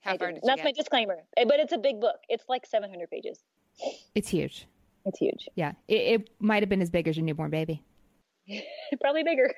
[0.01, 0.65] How I far did you That's get?
[0.65, 1.17] my disclaimer.
[1.37, 2.17] Eh, but it's a big book.
[2.29, 3.39] It's like 700 pages.
[4.15, 4.67] It's huge.
[5.05, 5.47] It's huge.
[5.55, 5.73] Yeah.
[5.87, 7.83] It, it might have been as big as your newborn baby.
[9.01, 9.53] Probably bigger.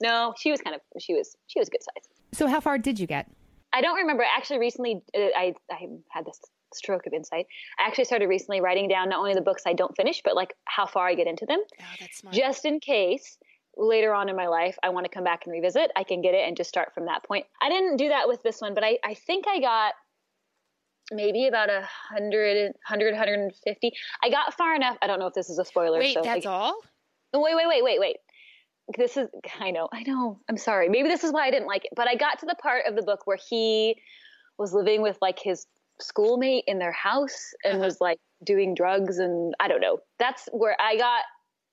[0.00, 2.08] No, she was kind of she was she was a good size.
[2.32, 3.30] So how far did you get?
[3.72, 4.24] I don't remember.
[4.36, 6.40] Actually, recently uh, I I had this
[6.72, 7.46] stroke of insight.
[7.78, 10.54] I actually started recently writing down not only the books I don't finish, but like
[10.64, 11.60] how far I get into them.
[11.80, 12.34] Oh, that's smart.
[12.34, 13.38] Just in case
[13.76, 16.34] later on in my life I want to come back and revisit, I can get
[16.34, 17.46] it and just start from that point.
[17.60, 19.94] I didn't do that with this one, but I, I think I got
[21.12, 23.92] maybe about a hundred, hundred, hundred and fifty.
[24.22, 24.96] I got far enough.
[25.02, 25.98] I don't know if this is a spoiler.
[25.98, 26.80] Wait, so that's like, all?
[27.34, 28.16] Wait, wait, wait, wait, wait.
[28.96, 29.28] This is,
[29.60, 30.40] I know, I know.
[30.48, 30.88] I'm sorry.
[30.88, 31.90] Maybe this is why I didn't like it.
[31.96, 33.96] But I got to the part of the book where he
[34.58, 35.66] was living with like his
[36.00, 37.84] schoolmate in their house and uh-huh.
[37.84, 39.98] was like doing drugs and I don't know.
[40.18, 41.22] That's where I got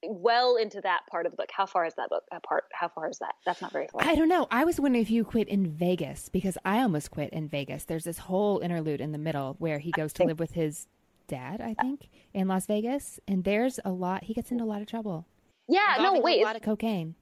[0.04, 1.50] well into that part of the book.
[1.56, 2.24] How far is that book?
[2.32, 2.64] That part?
[2.74, 3.36] How far is that?
[3.46, 4.02] That's not very far.
[4.04, 4.48] I don't know.
[4.50, 7.86] I was wondering if you quit in Vegas because I almost quit in Vegas.
[7.86, 10.88] There's this whole interlude in the middle where he goes to live with his
[11.28, 14.24] dad, I think, in Las Vegas, and there's a lot.
[14.24, 15.26] He gets into a lot of trouble.
[15.72, 15.98] Yeah.
[16.00, 16.20] No.
[16.20, 16.42] Wait.
[16.42, 17.16] A lot of cocaine.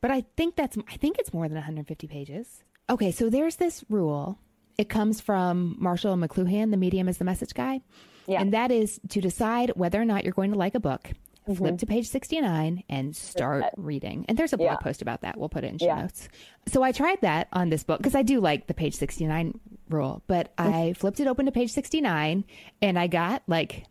[0.00, 0.76] But I think that's.
[0.88, 2.62] I think it's more than 150 pages.
[2.88, 4.38] Okay, so there's this rule
[4.78, 7.80] it comes from Marshall McLuhan, the medium is the message guy.
[8.26, 8.40] Yeah.
[8.40, 11.10] And that is to decide whether or not you're going to like a book.
[11.48, 11.58] Mm-hmm.
[11.58, 14.24] flip to page 69 and start uh, reading.
[14.28, 14.82] And there's a blog Yeah.
[14.82, 15.38] post about that.
[15.38, 16.02] We'll put it in show Yeah.
[16.02, 16.28] notes.
[16.66, 20.24] So I tried that on this book because I do like the page 69 rule,
[20.26, 20.74] but mm-hmm.
[20.74, 22.44] I flipped it open to page 69
[22.82, 23.84] and I got like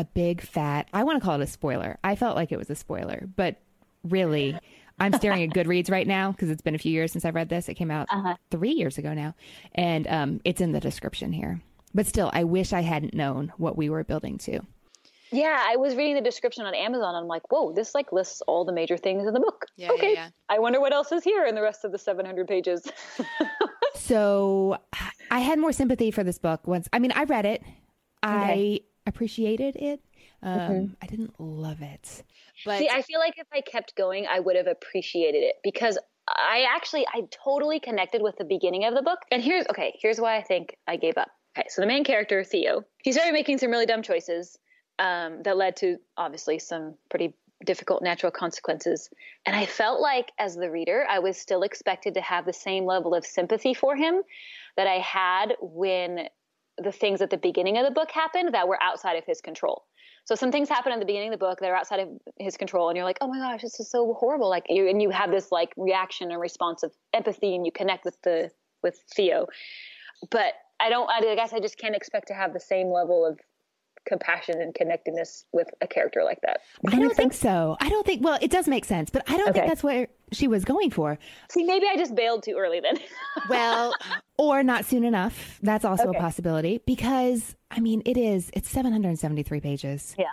[0.00, 1.98] a big fat, I want to call it a spoiler.
[2.02, 3.56] I felt like it was a spoiler, but
[4.02, 4.58] really,
[4.98, 7.48] I'm staring at Goodreads right now because it's been a few years since I've read
[7.48, 7.68] this.
[7.68, 8.08] It came out
[8.50, 9.34] three years ago now,
[9.74, 11.60] and um, it's in the description here.
[11.94, 14.60] But still, I wish I hadn't known what we were building to.
[15.32, 17.14] Yeah, I was reading the description on Amazon.
[17.14, 19.66] And I'm like, whoa, this like lists all the major things in the book.
[19.76, 20.14] Yeah, yeah, okay.
[20.14, 20.28] yeah.
[20.48, 22.82] I wonder what else is here in the rest of the 700 pages.
[24.10, 24.76] So
[25.30, 26.88] I had more sympathy for this book once.
[26.92, 27.62] I mean, I read it,
[28.24, 30.00] I appreciated it.
[30.42, 32.22] Um, I didn't love it,
[32.64, 35.98] but See, I feel like if I kept going, I would have appreciated it because
[36.28, 39.18] I actually, I totally connected with the beginning of the book.
[39.30, 41.28] And here's, okay, here's why I think I gave up.
[41.58, 44.56] Okay, so the main character, Theo, he started making some really dumb choices
[44.98, 47.34] um, that led to obviously some pretty
[47.66, 49.10] difficult natural consequences.
[49.44, 52.86] And I felt like as the reader, I was still expected to have the same
[52.86, 54.22] level of sympathy for him
[54.76, 56.28] that I had when
[56.82, 59.84] the things at the beginning of the book happened that were outside of his control.
[60.24, 62.56] So some things happen in the beginning of the book that are outside of his
[62.56, 65.10] control, and you're like, "Oh my gosh, this is so horrible!" Like you, and you
[65.10, 68.50] have this like reaction and response of empathy, and you connect with the
[68.82, 69.46] with Theo.
[70.30, 71.10] But I don't.
[71.10, 73.38] I guess I just can't expect to have the same level of
[74.06, 76.60] compassion and connectedness with a character like that.
[76.88, 77.76] I don't think so.
[77.80, 78.24] I don't think.
[78.24, 81.18] Well, it does make sense, but I don't think that's what she was going for.
[81.50, 82.98] See, maybe I just bailed too early then.
[83.48, 83.94] Well,
[84.38, 85.58] or not soon enough.
[85.62, 86.18] That's also Okay.
[86.18, 88.50] a possibility because I mean, it is.
[88.54, 90.14] It's 773 pages.
[90.18, 90.26] Yeah.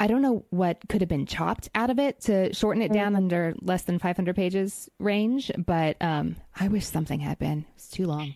[0.00, 2.94] I don't know what could have been chopped out of it to shorten it Mm-hmm.
[2.94, 7.64] down under less than 500 pages range, but um, I wish something had been.
[7.76, 8.34] It's too long.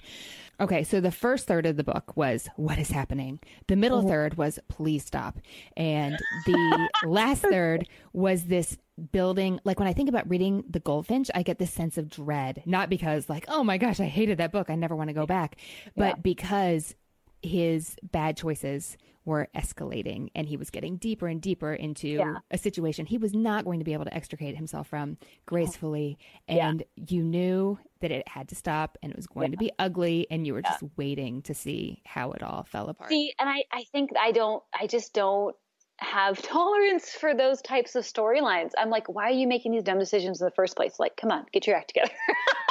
[0.60, 3.38] Okay, so the first third of the book was what is happening.
[3.68, 4.08] The middle Mm-hmm.
[4.08, 5.38] third was please stop.
[5.76, 8.76] And the last third was this
[9.12, 12.62] building like when I think about reading The Goldfinch, I get this sense of dread,
[12.66, 15.26] not because like, oh my gosh, I hated that book, I never want to go
[15.26, 15.56] back,
[15.96, 16.94] but because
[17.40, 22.38] his bad choices were escalating and he was getting deeper and deeper into Yeah.
[22.50, 26.18] a situation he was not going to be able to extricate himself from gracefully
[26.48, 30.26] and you knew that it had to stop and it was going to be ugly
[30.30, 33.64] and you were just waiting to see how it all fell apart See, and I,
[33.72, 35.54] I think I don't, I just don't
[35.98, 38.70] have tolerance for those types of storylines.
[38.78, 40.98] I'm like, why are you making these dumb decisions in the first place?
[40.98, 42.12] Like, come on, get your act together.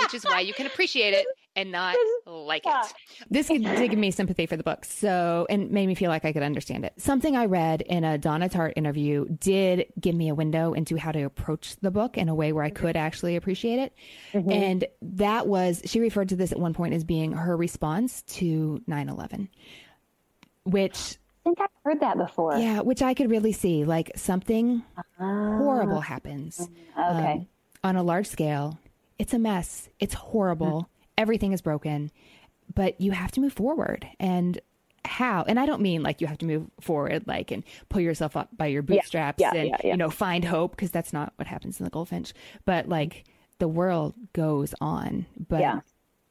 [0.01, 1.25] which is why you can appreciate it
[1.57, 2.83] and not like Yeah.
[2.83, 2.93] it.
[3.29, 6.31] this did give me sympathy for the book so and made me feel like i
[6.31, 10.35] could understand it something i read in a Donna Tartt interview did give me a
[10.35, 12.85] window into how to approach the book in a way where i mm-hmm.
[12.85, 13.93] could actually appreciate it
[14.33, 14.51] mm-hmm.
[14.51, 18.81] and that was she referred to this at one point as being her response to
[18.87, 19.49] 9-11
[20.63, 22.57] which I think I've heard that before.
[22.57, 25.57] yeah which i could really see like something ah.
[25.57, 27.31] horrible happens Okay.
[27.31, 27.47] um,
[27.83, 28.79] on a large scale.
[29.19, 29.89] It's a mess.
[29.99, 30.89] It's horrible.
[31.17, 32.11] Everything is broken,
[32.73, 34.07] but you have to move forward.
[34.19, 34.59] And
[35.05, 35.43] how?
[35.47, 38.49] And I don't mean like you have to move forward, like and pull yourself up
[38.55, 39.91] by your bootstraps yeah, and yeah, yeah.
[39.91, 42.33] you know find hope because that's not what happens in the Goldfinch.
[42.65, 43.23] But like
[43.59, 45.79] the world goes on, but Yeah.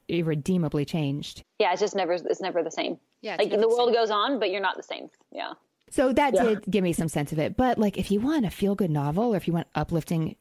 [0.09, 1.43] irredeemably changed.
[1.59, 2.99] yeah, it's just never, it's never the same.
[3.23, 3.95] Yeah, like the the world same.
[3.95, 5.09] goes on, but you're not the same.
[5.33, 5.55] Yeah.
[5.91, 7.57] So that did give me some sense of it.
[7.57, 10.37] But like if you want a feel good novel or if you want uplifting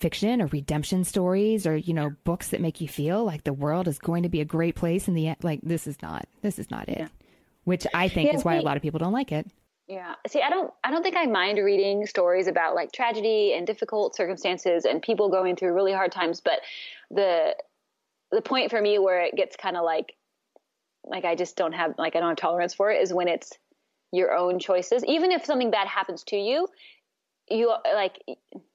[0.00, 3.88] fiction or redemption stories or, you know, books that make you feel like the world
[3.88, 6.58] is going to be a great place in the end, like this is not this
[6.58, 7.08] is not it.
[7.64, 9.46] Which I think Yeah, is why a lot of people don't like it.
[9.88, 10.14] Yeah.
[10.26, 14.16] See, I don't I don't think I mind reading stories about like tragedy and difficult
[14.16, 16.60] circumstances and people going through really hard times, but
[17.10, 17.54] the
[18.32, 20.14] the point for me where it gets kind of like
[21.04, 23.52] like I just don't have like I don't have tolerance for it is when it's
[24.12, 25.04] your own choices.
[25.04, 26.66] Even if something bad happens to you,
[27.48, 28.20] you like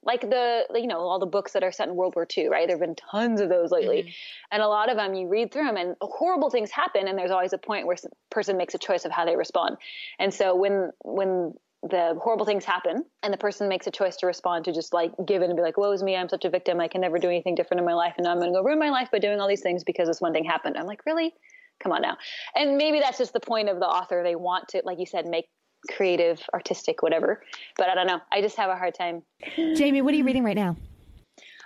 [0.04, 2.68] like the you know all the books that are set in World War II, right?
[2.68, 4.10] There've been tons of those lately, mm-hmm.
[4.52, 7.32] and a lot of them you read through them, and horrible things happen, and there's
[7.32, 9.78] always a point where a person makes a choice of how they respond.
[10.20, 11.54] And so when when
[11.84, 15.12] the horrible things happen and the person makes a choice to respond to just like
[15.26, 17.18] give in and be like, woe is me, I'm such a victim, I can never
[17.18, 19.10] do anything different in my life, and now I'm going to go ruin my life
[19.12, 20.78] by doing all these things because this one thing happened.
[20.78, 21.34] I'm like, really?
[21.80, 22.18] Come on now.
[22.56, 24.22] And maybe that's just the point of the author.
[24.24, 25.48] They want to, like you said, make
[25.90, 27.44] creative, artistic, whatever.
[27.78, 28.20] But I don't know.
[28.32, 29.24] I just have a hard time.
[29.76, 30.78] Jamie, what are you reading right now?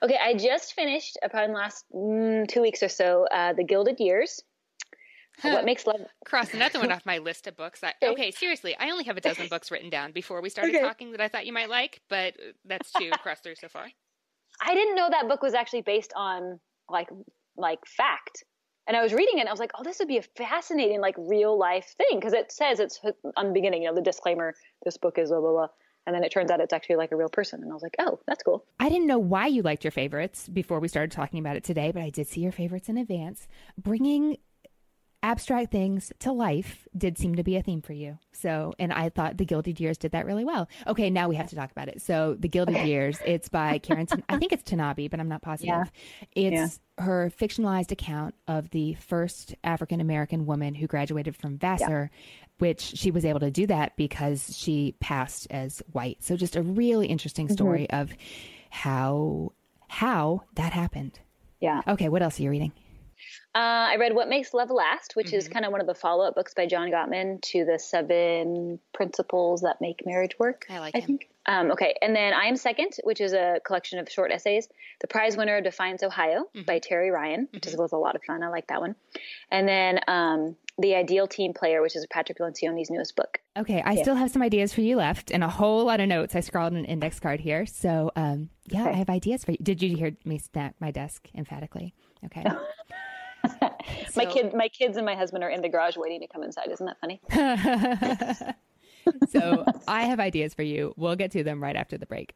[0.03, 4.41] Okay, I just finished upon last mm, two weeks or so, uh, The Gilded Years.
[5.41, 6.01] What makes love?
[6.25, 7.83] Cross another one off my list of books.
[7.83, 10.83] I, okay, seriously, I only have a dozen books written down before we started Okay.
[10.83, 13.87] talking that I thought you might like, but that's two across through so far.
[14.61, 17.09] I didn't know that book was actually based on like
[17.57, 18.43] like fact.
[18.87, 21.01] And I was reading it and I was like, oh, this would be a fascinating
[21.01, 23.01] like real life thing because it says it's
[23.35, 25.67] on the beginning, you know, the disclaimer, this book is blah blah blah.
[26.07, 27.63] And then it turns out it's actually like a real person.
[27.63, 28.63] And I was like, oh, that's cool.
[28.79, 31.91] I didn't know why you liked your favorites before we started talking about it today,
[31.91, 33.47] but I did see your favorites in advance.
[33.75, 34.37] Bringing
[35.25, 38.19] abstract things to life did seem to be a theme for you.
[38.31, 40.69] So, and I thought The Gilded Years did that really well.
[40.85, 41.99] Okay, now we have to talk about it.
[42.03, 45.41] So, The Gilded Years, it's by Karin, Tan- I think it's Tanabe, but I'm not
[45.41, 45.91] positive.
[46.35, 46.61] Yeah.
[46.61, 52.11] It's her fictionalized account of the first African American woman who graduated from Vassar,
[52.59, 56.23] which she was able to do that because she passed as white.
[56.23, 57.55] So, just a really interesting mm-hmm.
[57.55, 58.11] story of
[58.69, 59.53] how
[59.87, 61.19] how that happened.
[61.59, 61.81] Yeah.
[61.87, 62.73] Okay, what else are you reading?
[63.53, 66.25] Uh, I read What Makes Love Last, which is kind of one of the follow
[66.25, 70.65] up books by John Gottman to the seven principles that make marriage work.
[70.69, 71.05] I like I him.
[71.07, 71.29] think.
[71.47, 71.95] Um, okay.
[72.01, 74.67] And then I Am Second, which is a collection of short essays.
[75.01, 78.23] The prize winner of Defiance, Ohio by Terry Ryan, which is was a lot of
[78.23, 78.41] fun.
[78.43, 78.95] I like that one.
[79.51, 83.39] And then um, The Ideal Team Player, which is Patrick Lencioni's newest book.
[83.57, 86.35] Okay, I still have some ideas for you left and a whole lot of notes.
[86.35, 87.65] I scrawled an index card here.
[87.65, 89.57] So, um, yeah, I have ideas for you.
[89.61, 91.93] Did you hear me snap my desk emphatically?
[92.25, 92.43] Okay.
[94.15, 96.69] my kid, my kids, and my husband are in the garage waiting to come inside.
[96.71, 97.21] Isn't that funny?
[99.29, 100.93] so, I have ideas for you.
[100.97, 102.33] We'll get to them right after the break.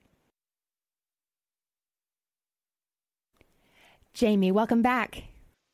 [4.14, 5.24] Jamie, welcome back.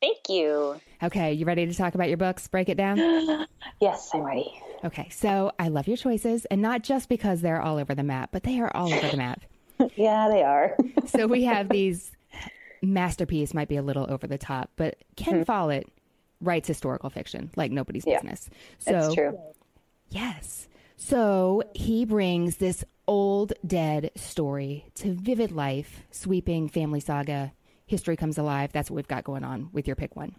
[0.00, 0.80] Thank you.
[1.02, 2.46] Okay, you ready to talk about your books?
[2.48, 3.46] Break it down?
[3.80, 4.50] Yes, I'm ready.
[4.84, 8.30] Okay, so I love your choices, and not just because they're all over the map,
[8.32, 9.42] but they are all over the map.
[9.96, 10.74] Yeah, they are.
[11.06, 12.10] So we have these
[12.86, 15.42] masterpiece might be a little over the top, but Ken mm-hmm.
[15.44, 15.88] Follett
[16.40, 18.04] writes historical fiction like nobody's.
[18.06, 18.50] Yeah, business.
[18.78, 19.38] So
[20.10, 20.68] yes.
[20.96, 27.52] So he brings this old dead story to vivid life, sweeping family saga.
[27.86, 28.72] History comes alive.
[28.72, 30.34] That's what we've got going on with your pick one.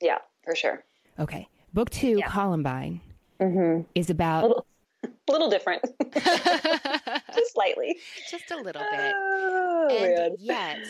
[0.00, 0.84] Yeah, for sure.
[1.18, 1.48] Okay.
[1.72, 3.00] Book two, Columbine,
[3.40, 3.82] mm-hmm.
[3.96, 4.66] is about Little,
[5.02, 5.82] a little different,
[6.14, 7.98] just slightly.
[8.30, 9.12] Just a little bit.
[9.16, 10.78] Oh, and man.
[10.78, 10.86] yet,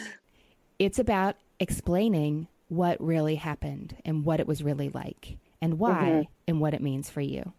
[0.84, 6.22] it's about explaining what really happened and what it was really like and why mm-hmm.
[6.46, 7.52] and what it means for you.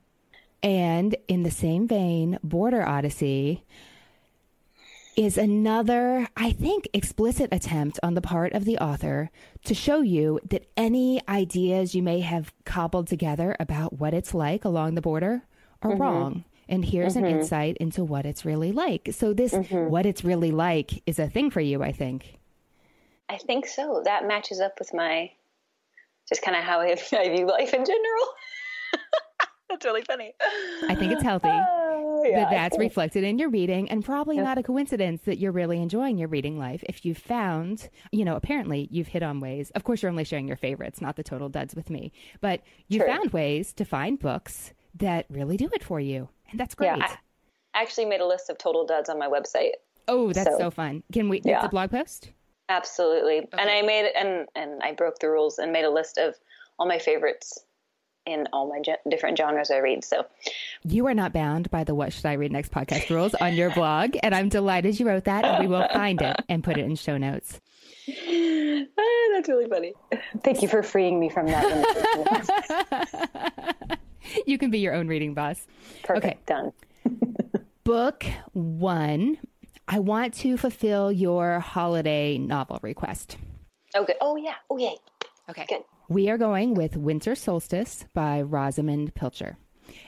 [0.62, 3.64] And in the same vein, Border Odyssey
[5.16, 9.32] is another, I think, explicit attempt on the part of the author
[9.64, 14.66] to show you that any ideas you may have cobbled together about what it's like
[14.66, 15.44] along the border
[15.82, 16.02] are mm-hmm.
[16.02, 16.44] wrong.
[16.68, 17.40] And here's an mm-hmm.
[17.40, 19.10] insight into what it's really like.
[19.12, 22.40] So, this, what it's really like, is a thing for you, I think.
[23.30, 24.02] I think so.
[24.06, 25.32] That matches up with my
[26.28, 28.26] just kind of how I, I view life in general.
[29.70, 30.34] That's really funny.
[30.88, 34.58] I think it's healthy Oh, yeah, that that's reflected in your reading, and probably not
[34.58, 36.84] a coincidence that you're really enjoying your reading life.
[36.88, 39.72] If you found, you know, apparently you've hit on ways.
[39.72, 43.00] Of course, you're only sharing your favorites, not the total duds with me, but you
[43.00, 43.08] True.
[43.08, 46.98] found ways to find books that really do it for you, and that's great.
[46.98, 47.16] Yeah,
[47.74, 49.72] I actually made a list of total duds on my website.
[50.08, 51.04] oh, that's so, so- fun.
[51.12, 51.42] Can we?
[51.44, 51.58] Yeah.
[51.58, 52.32] It's a blog post.
[52.70, 53.48] Absolutely.
[53.54, 56.36] And I made and and I broke the rules and made a list of
[56.80, 57.60] all my favorites
[58.26, 60.04] in all my ge- different genres I read.
[60.04, 60.26] So
[60.84, 63.70] You are not bound by the "What Should I Read Next" podcast rules on your
[63.72, 66.86] blog, and I'm delighted you wrote that, and we will find it and put it
[66.86, 67.60] in show notes.
[68.98, 69.94] Ah, that's really funny.
[70.44, 73.06] Thank you for freeing me from that.
[74.48, 75.66] You can be your own reading boss.
[76.04, 76.26] Perfect.
[76.26, 76.38] Okay.
[76.46, 76.72] Done.
[77.84, 79.38] Book one.
[79.88, 83.38] I want to fulfill your holiday novel request.
[83.94, 84.16] Oh, good.
[84.20, 84.56] Oh, yeah.
[84.70, 84.96] Oh, yay.
[85.50, 85.66] okay.
[85.70, 85.84] Good.
[86.10, 89.58] We are going with Winter Solstice by Rosamunde Pilcher.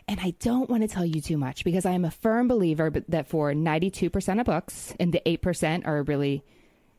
[0.08, 2.92] And I don't want to tell you too much because I am a firm believer
[3.08, 6.44] that for 92% of books, and the 8% are a really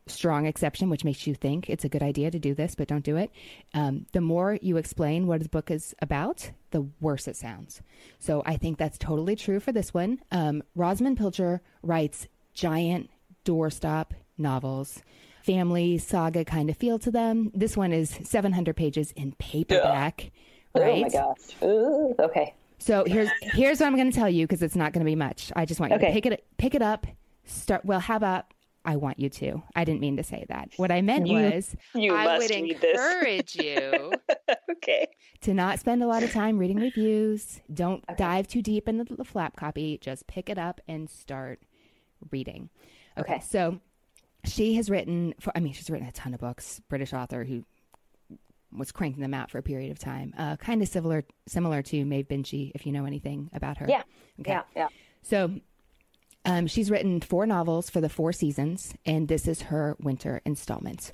[0.06, 3.04] strong exception, which makes you think it's a good idea to do this, but don't
[3.04, 3.30] do it.
[3.74, 7.82] Um, the more you explain what the book is about, the worse it sounds.
[8.18, 10.20] So I think that's totally true for this one.
[10.30, 12.28] Um, Rosamunde Pilcher writes
[12.58, 13.08] giant
[13.44, 15.00] doorstop novels,
[15.42, 17.50] family saga kind of feel to them.
[17.54, 20.32] This one is 700 pages in paperback.
[20.74, 20.98] Right?
[20.98, 21.62] Oh, my gosh.
[21.62, 22.54] Ooh, okay.
[22.78, 25.16] So here's here's what I'm going to tell you because it's not going to be
[25.16, 25.50] much.
[25.56, 27.06] I just want you to pick it pick it up.
[27.44, 27.84] Start.
[27.84, 28.52] Well, how about
[28.84, 29.62] I want you to?
[29.74, 30.70] I didn't mean to say that.
[30.76, 34.12] What I meant You- was You I would encourage you.
[34.70, 35.08] okay.
[35.42, 37.60] to not spend a lot of time reading reviews.
[37.72, 39.98] Don't dive too deep into the flap copy.
[40.00, 41.60] Just pick it up and start
[42.30, 42.68] reading.
[43.16, 43.42] Okay, Okay.
[43.44, 43.80] so
[44.44, 45.34] she has written.
[45.40, 46.80] For, I mean, she's written a ton of books.
[46.88, 47.64] British author who
[48.76, 50.34] was cranking them out for a period of time.
[50.36, 53.86] Uh, kind of similar similar to Maeve Binchy, if you know anything about her.
[53.88, 54.02] Yeah.
[54.40, 54.52] Okay.
[54.52, 54.62] Yeah.
[54.76, 54.88] Yeah.
[55.22, 55.58] So
[56.44, 61.12] um, she's written four novels for the four seasons, and this is her winter installment.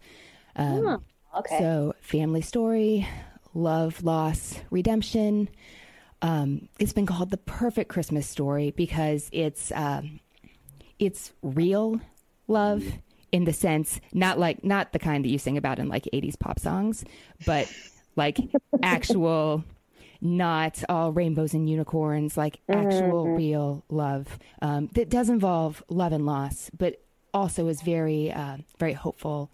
[0.57, 1.03] Um,
[1.37, 1.59] Okay.
[1.59, 3.09] So, family story,
[3.55, 5.49] love, loss, redemption.
[6.23, 10.21] Um, it's been called the perfect Christmas story because it's um,
[11.07, 12.01] it's real
[12.49, 12.85] love
[13.33, 16.39] in the sense not like not the kind that you sing about in like 80s
[16.39, 17.05] pop songs,
[17.45, 17.69] but
[18.17, 18.39] like
[18.83, 19.65] actual
[20.21, 23.37] not all rainbows and unicorns, like actual Mm-hmm.
[23.37, 27.01] real love um, that does involve love and loss, but
[27.33, 29.51] also is very, uh, very hopeful.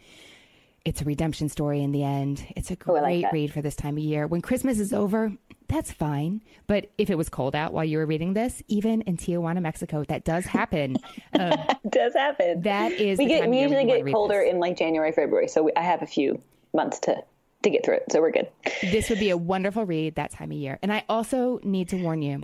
[0.84, 2.44] It's a redemption story in the end.
[2.57, 4.26] It's a Oh, like great read for this time of year.
[4.26, 5.32] When Christmas is over,
[5.70, 6.42] that's fine.
[6.66, 10.04] But if it was cold out while you were reading this, even in Tijuana, Mexico,
[10.04, 10.96] that does happen.
[11.38, 11.56] Um,
[11.88, 12.62] does happen.
[12.62, 15.72] that is we get time we usually get colder in like January, February, so we,
[15.76, 16.42] I have a few
[16.74, 17.22] months to
[17.62, 18.48] to get through it, so we're good.
[18.82, 20.78] this would be a wonderful read that time of year.
[20.82, 22.42] And I also need to warn you,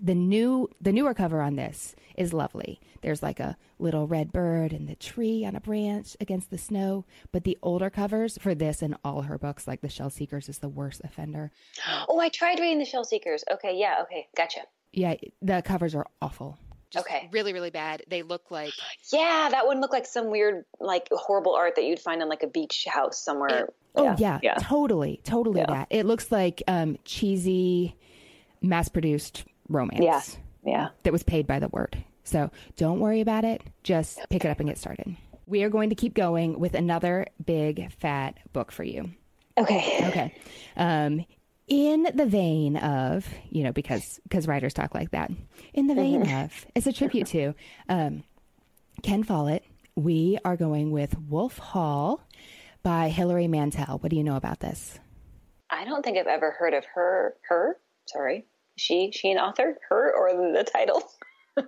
[0.00, 2.80] the new the newer cover on this is lovely.
[3.02, 7.04] There's like a little red bird and the tree on a branch against the snow.
[7.32, 10.58] But the older covers for this and all her books, like The Shell Seekers, is
[10.58, 11.50] the worst offender.
[12.08, 13.44] Oh, I tried reading the Shell Seekers.
[13.50, 14.60] Okay, yeah, okay, gotcha.
[14.92, 16.58] Yeah, the covers are awful.
[16.90, 17.28] Just Okay.
[17.32, 18.02] really, really bad.
[18.08, 18.72] They look like
[19.12, 22.42] Yeah, that would look like some weird, like horrible art that you'd find on like
[22.42, 23.68] a beach house somewhere.
[23.94, 24.54] Oh yeah, yeah.
[24.60, 25.66] totally, totally Yeah.
[25.66, 25.88] that.
[25.90, 27.94] It looks like um, cheesy,
[28.62, 30.04] mass-produced romance.
[30.04, 30.22] Yeah.
[30.64, 30.88] Yeah.
[31.04, 31.96] that was paid by the word.
[32.24, 33.62] So don't worry about it.
[33.82, 35.16] Just pick it up and get started.
[35.46, 39.10] We are going to keep going with another big fat book for you.
[39.56, 40.06] Okay.
[40.08, 40.34] Okay.
[40.76, 41.24] Um,
[41.68, 45.30] in the vein of, you know, because because writers talk like that.
[45.74, 47.54] In the vein of, it's a tribute to
[47.88, 48.24] um,
[49.02, 49.64] Ken Follett.
[49.94, 52.20] We are going with Wolf Hall
[52.82, 53.98] by Hilary Mantel.
[53.98, 54.98] What do you know about this?
[55.70, 57.34] I don't think I've ever heard of her.
[57.48, 57.76] Her?
[58.06, 58.46] Sorry.
[58.78, 59.10] She?
[59.12, 59.78] She an author?
[59.88, 61.02] Her or the, title?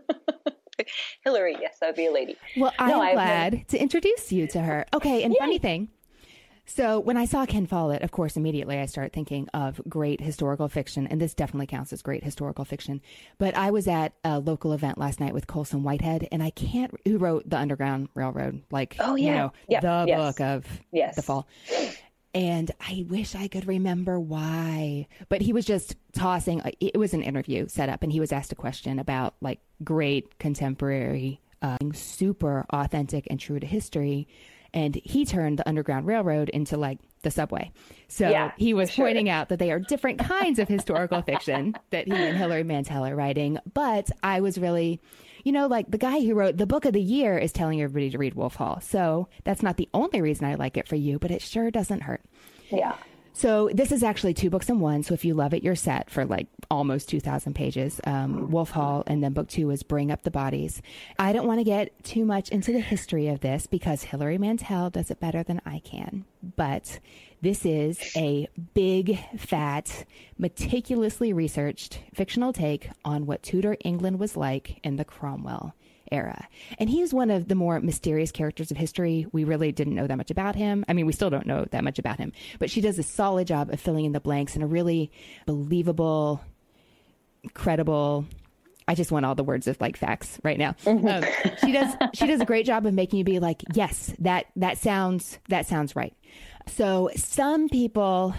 [1.24, 1.56] Hilary.
[1.60, 2.36] Yes, that would be a lady.
[2.56, 4.86] Well, I'm No, glad to introduce you to her.
[4.94, 5.88] Okay, and funny thing.
[6.64, 10.68] So when I saw Ken Follett, of course, immediately I start thinking of great historical
[10.68, 13.00] fiction, and this definitely counts as great historical fiction.
[13.38, 16.94] But I was at a local event last night with Colson Whitehead, and I can't
[17.04, 19.34] who wrote the Underground Railroad, like Oh, you yeah.
[19.34, 20.18] know Yep, the yes.
[20.18, 21.16] book of Yes.
[21.16, 21.48] the fall.
[22.32, 25.08] And I wish I could remember why.
[25.28, 28.32] But he was just tossing, uh, it was an interview set up, and he was
[28.32, 34.28] asked a question about like great contemporary, uh, super authentic and true to history.
[34.72, 37.72] And he turned the Underground Railroad into like the subway.
[38.06, 39.06] So Yeah, he was sure.
[39.06, 43.04] pointing out that they are different kinds of historical fiction that he and Hilary Mantel
[43.04, 43.58] are writing.
[43.74, 45.00] But I was really,
[45.44, 48.10] you know, like the guy who wrote the book of the year is telling everybody
[48.10, 48.80] to read Wolf Hall.
[48.80, 52.02] So that's not the only reason I like it for you, but it sure doesn't
[52.02, 52.22] hurt.
[52.70, 52.96] Yeah.
[53.32, 55.02] So this is actually two books in one.
[55.02, 58.00] So if you love it, you're set for like almost 2,000 pages.
[58.04, 60.82] Um, Wolf Hall, and then book two is Bring Up the Bodies.
[61.18, 64.90] I don't want to get too much into the history of this because Hilary Mantel
[64.90, 66.24] does it better than I can.
[66.42, 66.98] But
[67.42, 70.04] this is a big, fat,
[70.38, 75.74] meticulously researched fictional take on what Tudor England was like in the Cromwell
[76.12, 76.48] era.
[76.78, 79.26] And he's one of the more mysterious characters of history.
[79.32, 80.84] We really didn't know that much about him.
[80.88, 83.46] I mean, we still don't know that much about him, but she does a solid
[83.46, 85.10] job of filling in the blanks in a really
[85.46, 86.42] believable,
[87.54, 88.26] credible.
[88.88, 90.74] I just want all the words of like facts right now.
[90.84, 91.24] Um,
[91.60, 94.78] she does she does a great job of making you be like, yes, that that
[94.78, 96.12] sounds that sounds right.
[96.66, 98.34] So some people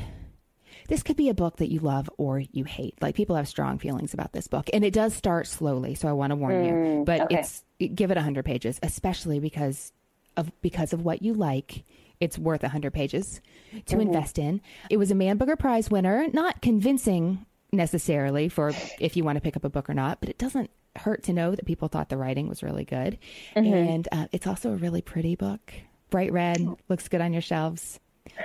[0.92, 3.02] this could be a book that you love or you hate.
[3.02, 5.96] Like people have strong feelings about this book, and it does start slowly.
[5.96, 7.40] So I want to warn you, mm, but okay.
[7.40, 7.64] it's
[7.96, 9.94] give it hundred pages, especially because
[10.36, 11.86] of because of what you like.
[12.20, 13.40] It's worth hundred pages
[13.72, 14.02] to mm-hmm.
[14.02, 14.60] invest in.
[14.90, 19.42] It was a Man Booker Prize winner, not convincing necessarily for if you want to
[19.42, 22.10] pick up a book or not, but it doesn't hurt to know that people thought
[22.10, 23.18] the writing was really good,
[23.56, 23.74] mm-hmm.
[23.74, 25.74] and uh, it's also a really pretty book.
[26.10, 26.78] Bright red, oh.
[26.90, 27.98] looks good on your shelves.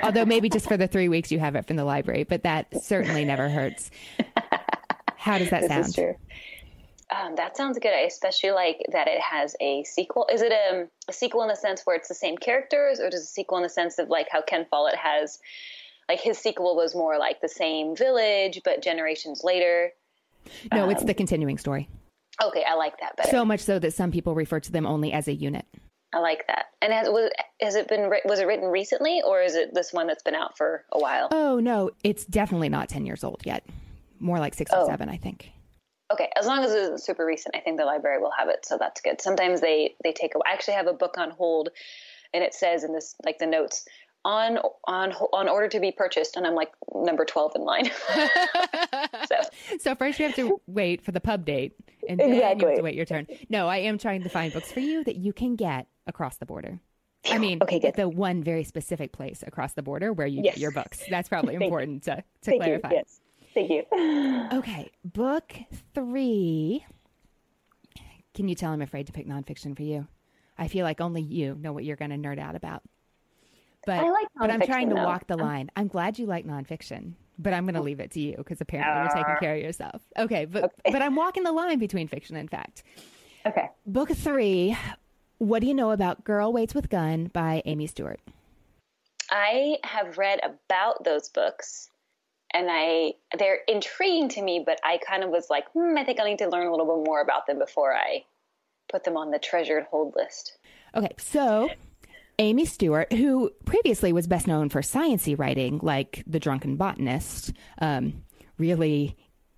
[0.03, 2.83] Although maybe just for the three weeks you have it from the library, but that
[2.83, 3.91] certainly never hurts.
[5.17, 5.87] How does that This sound?
[5.87, 6.15] is true.
[7.15, 7.93] Um, that sounds good.
[7.95, 10.27] I especially like that it has a sequel.
[10.33, 13.23] Is it a, a sequel in the sense where it's the same characters, or does
[13.23, 15.39] a sequel in the sense of like how Ken Follett has,
[16.09, 19.93] like his sequel was more like the same village but generations later?
[20.73, 21.89] No, it's the continuing story.
[22.43, 23.31] Okay, I like that better.
[23.31, 25.65] So much so that some people refer to them only as a unit.
[26.13, 26.67] I like that.
[26.81, 27.31] And has, was,
[27.61, 30.57] has it been was it written recently, or is it this one that's been out
[30.57, 31.29] for a while?
[31.33, 33.65] Oh no, it's definitely not ten years old yet.
[34.19, 34.87] More like six or Oh.
[34.87, 35.51] seven, I think.
[36.13, 38.65] Okay, as long as it isn't super recent, I think the library will have it,
[38.65, 39.21] so that's good.
[39.21, 40.35] Sometimes they they take.
[40.37, 41.71] A, I actually have a book on hold,
[42.33, 43.85] and it says in this like the notes
[44.25, 47.91] on on on order to be purchased, and I'm like number twelve in line.
[49.27, 49.37] so
[49.81, 51.73] So first you have to wait for the pub date,
[52.09, 53.27] and then you have to wait your turn.
[53.49, 56.47] No, I am trying to find books for you that you can get across the
[56.47, 56.81] border.
[57.31, 57.95] I mean, Okay, good.
[57.95, 60.55] the one very specific place across the border where you Yes.
[60.55, 61.03] get your books.
[61.11, 62.91] That's probably important to, to thank clarify.
[62.91, 62.97] you.
[62.97, 63.21] Yes,
[63.55, 64.49] thank you.
[64.59, 65.53] Okay, book
[65.95, 66.85] three
[68.35, 70.07] Can you tell I'm afraid to pick nonfiction for you?
[70.59, 72.83] I feel like only you know what you're going to nerd out about.
[73.87, 75.05] But, I like but I'm trying to though.
[75.05, 75.45] walk the uh-huh.
[75.45, 75.71] line.
[75.77, 79.03] I'm glad you like nonfiction, but I'm going to leave it to you because apparently
[79.03, 79.39] you're taking uh.
[79.39, 80.03] care of yourself.
[80.19, 82.83] Okay, but but I'm walking the line between fiction and fact.
[83.47, 83.69] Okay.
[83.87, 84.77] Book three.
[85.39, 88.21] What do you know about Girl Waits with Gun by Amy Stewart?
[89.31, 91.91] I have read about those books
[92.55, 96.21] and I they're intriguing to me, but I kind of was like, hmm, I think
[96.21, 98.25] I need to learn a little bit more about them before I
[98.91, 100.57] put them on the treasured hold list.
[100.95, 101.69] Okay, so
[102.39, 108.23] Amy Stewart, who previously was best known for sciency writing, like The Drunken Botanist, um,
[108.59, 109.17] really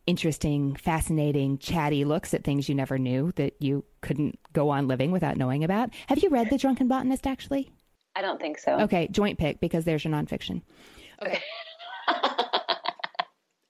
[0.09, 5.11] interesting, fascinating, chatty looks at things you never knew that you couldn't go on living
[5.13, 5.91] without knowing about.
[6.07, 7.71] Have you read The Drunken Botanist, actually?
[8.17, 8.81] I don't think so.
[8.81, 10.63] Okay, joint pick because there's your nonfiction.
[11.23, 11.41] Okay.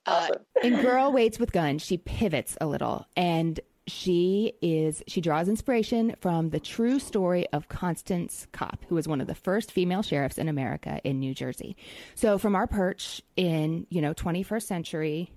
[0.07, 0.43] Uh, awesome.
[0.63, 6.15] in Girl Waits with Gun, she pivots a little and she is she draws inspiration
[6.21, 10.39] from the true story of Constance Kopp, who was one of the first female sheriffs
[10.39, 11.77] in America in New Jersey.
[12.15, 15.31] So from our perch in, you know, 21st century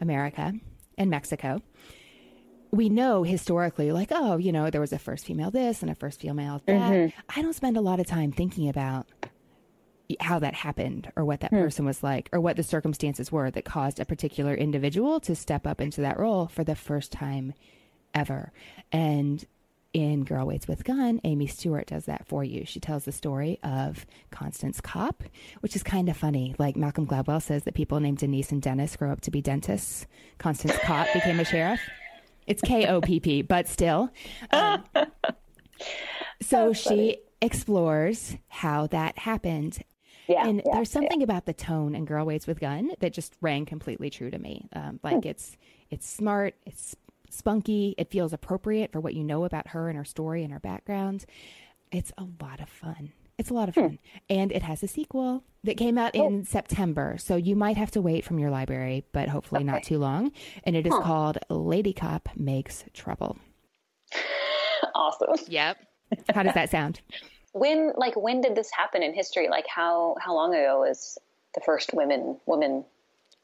[0.00, 0.52] America
[0.98, 1.62] and Mexico,
[2.70, 5.94] we know historically, like, oh, you know, there was a first female this and a
[5.94, 6.92] first female that.
[6.92, 7.20] Mm-hmm.
[7.38, 9.06] I don't spend a lot of time thinking about
[10.20, 11.56] how that happened or what that hmm.
[11.56, 15.66] person was like or what the circumstances were that caused a particular individual to step
[15.66, 17.54] up into that role for the first time
[18.14, 18.52] ever.
[18.92, 19.44] And
[19.94, 22.66] in Girl Waits with Gun, Amy Stewart does that for you.
[22.66, 25.22] She tells the story of Constance Kopp,
[25.60, 26.54] which is kind of funny.
[26.58, 30.06] Like Malcolm Gladwell says that people named Denise and Dennis grow up to be dentists.
[30.38, 31.80] Constance Kopp became a sheriff.
[32.46, 34.10] It's K O P P, but still.
[34.50, 34.84] Um,
[36.42, 39.78] so she explores how that happened.
[40.26, 40.46] Yeah.
[40.48, 43.66] and yeah, there's something about the tone in Girl Waits with Gun that just rang
[43.66, 44.66] completely true to me.
[44.72, 45.56] Um, like it's
[45.90, 46.96] it's smart, it's
[47.34, 50.60] spunky, it feels appropriate for what you know about her and her story and her
[50.60, 51.24] background.
[51.92, 53.12] It's a lot of fun.
[53.38, 53.80] It's a lot of hmm.
[53.80, 53.98] fun.
[54.30, 56.26] And it has a sequel that came out oh.
[56.26, 57.16] in September.
[57.18, 60.32] So you might have to wait from your library, but hopefully not too long.
[60.64, 63.38] And it is called Lady Cop Makes Trouble.
[64.94, 65.34] awesome.
[65.48, 65.76] Yep.
[66.34, 67.00] How does that sound?
[67.52, 69.48] When like when did this happen in history?
[69.48, 71.18] Like how how long ago was
[71.54, 72.84] the first women woman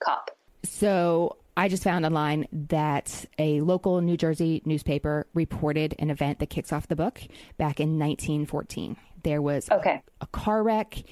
[0.03, 0.30] cop?
[0.64, 6.46] So I just found online that a local New Jersey newspaper reported an event that
[6.51, 7.20] kicks off the book
[7.59, 8.96] back in 1914.
[9.22, 10.03] There was Okay.
[10.20, 11.03] a, car wreck.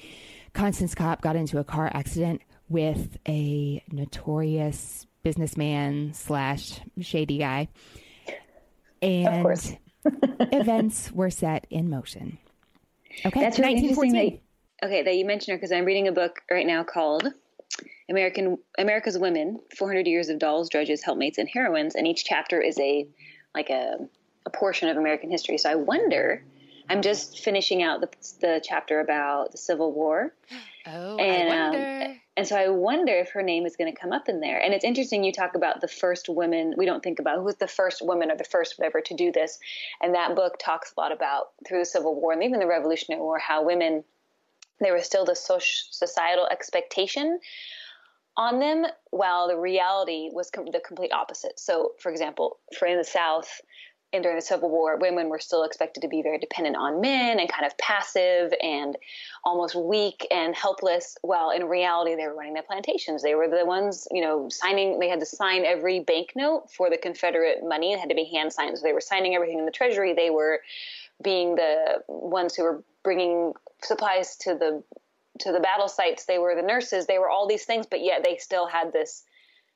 [0.53, 7.67] Constance Kopp got into a car accident with a notorious businessman slash shady guy.
[9.01, 9.73] And course.
[10.39, 12.37] events were set in motion.
[13.25, 14.13] Okay, That's really interesting.
[14.13, 14.39] 1914.
[14.81, 17.27] That, okay, that you mentioned her because I'm reading a book right now called
[18.09, 22.79] American America's Women: 400 Years of Dolls, Drudges, Helpmates, and Heroines, and each chapter is
[22.79, 23.07] a
[23.53, 23.97] like a
[24.45, 25.57] a portion of American history.
[25.57, 26.43] So I wonder.
[26.91, 28.09] I'm just finishing out the,
[28.41, 30.33] the chapter about the Civil War.
[30.87, 32.15] Oh, And, I um, wonder.
[32.35, 34.59] And so I wonder if her name is going to come up in there.
[34.59, 36.73] And it's interesting you talk about the first women.
[36.77, 39.31] We don't think about who was the first woman or the first whatever to do
[39.31, 39.59] this.
[40.01, 43.21] And that book talks a lot about through the Civil War and even the Revolutionary
[43.21, 44.03] War how women
[44.79, 47.39] there was still the social societal expectation
[48.39, 51.59] on them, while the reality was com- the complete opposite.
[51.59, 53.61] So, for example, for in the South,
[54.11, 57.37] and during the Civil War, women were still expected to be very dependent on men
[57.39, 58.97] and kind of passive and
[59.43, 61.15] almost weak and helpless.
[61.21, 63.21] While in reality, they were running the plantations.
[63.21, 64.99] They were the ones, you know, signing.
[64.99, 67.93] They had to sign every banknote for the Confederate money.
[67.93, 68.77] It had to be hand signed.
[68.77, 70.13] So they were signing everything in the Treasury.
[70.13, 70.61] They were
[71.21, 74.81] being the ones who were bringing supplies to the
[75.39, 76.25] to the battle sites.
[76.25, 77.05] They were the nurses.
[77.05, 79.23] They were all these things, but yet they still had this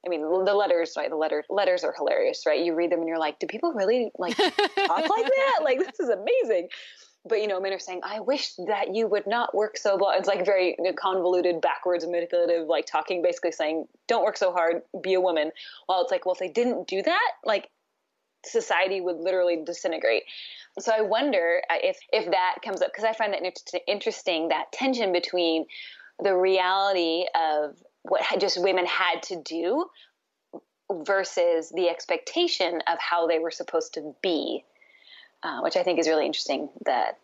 [0.05, 1.09] I mean, the letters, right?
[1.09, 2.63] The letter letters are hilarious, right?
[2.63, 4.51] You read them and you're like, do people really like talk
[5.09, 5.59] like that?
[5.63, 6.67] Like, this is amazing.
[7.25, 10.17] But you know, men are saying, "I wish that you would not work so." Blah.
[10.17, 15.13] It's like very convoluted, backwards, manipulative, like talking, basically saying, "Don't work so hard, be
[15.13, 15.51] a woman."
[15.85, 17.69] While it's like, well, if they didn't do that, like
[18.45, 20.23] society would literally disintegrate.
[20.79, 23.41] So I wonder uh, if if that comes up because I find that
[23.87, 25.65] interesting that tension between
[26.21, 29.85] the reality of what just women had to do
[30.91, 34.63] versus the expectation of how they were supposed to be,
[35.43, 36.69] uh, which I think is really interesting.
[36.85, 37.19] That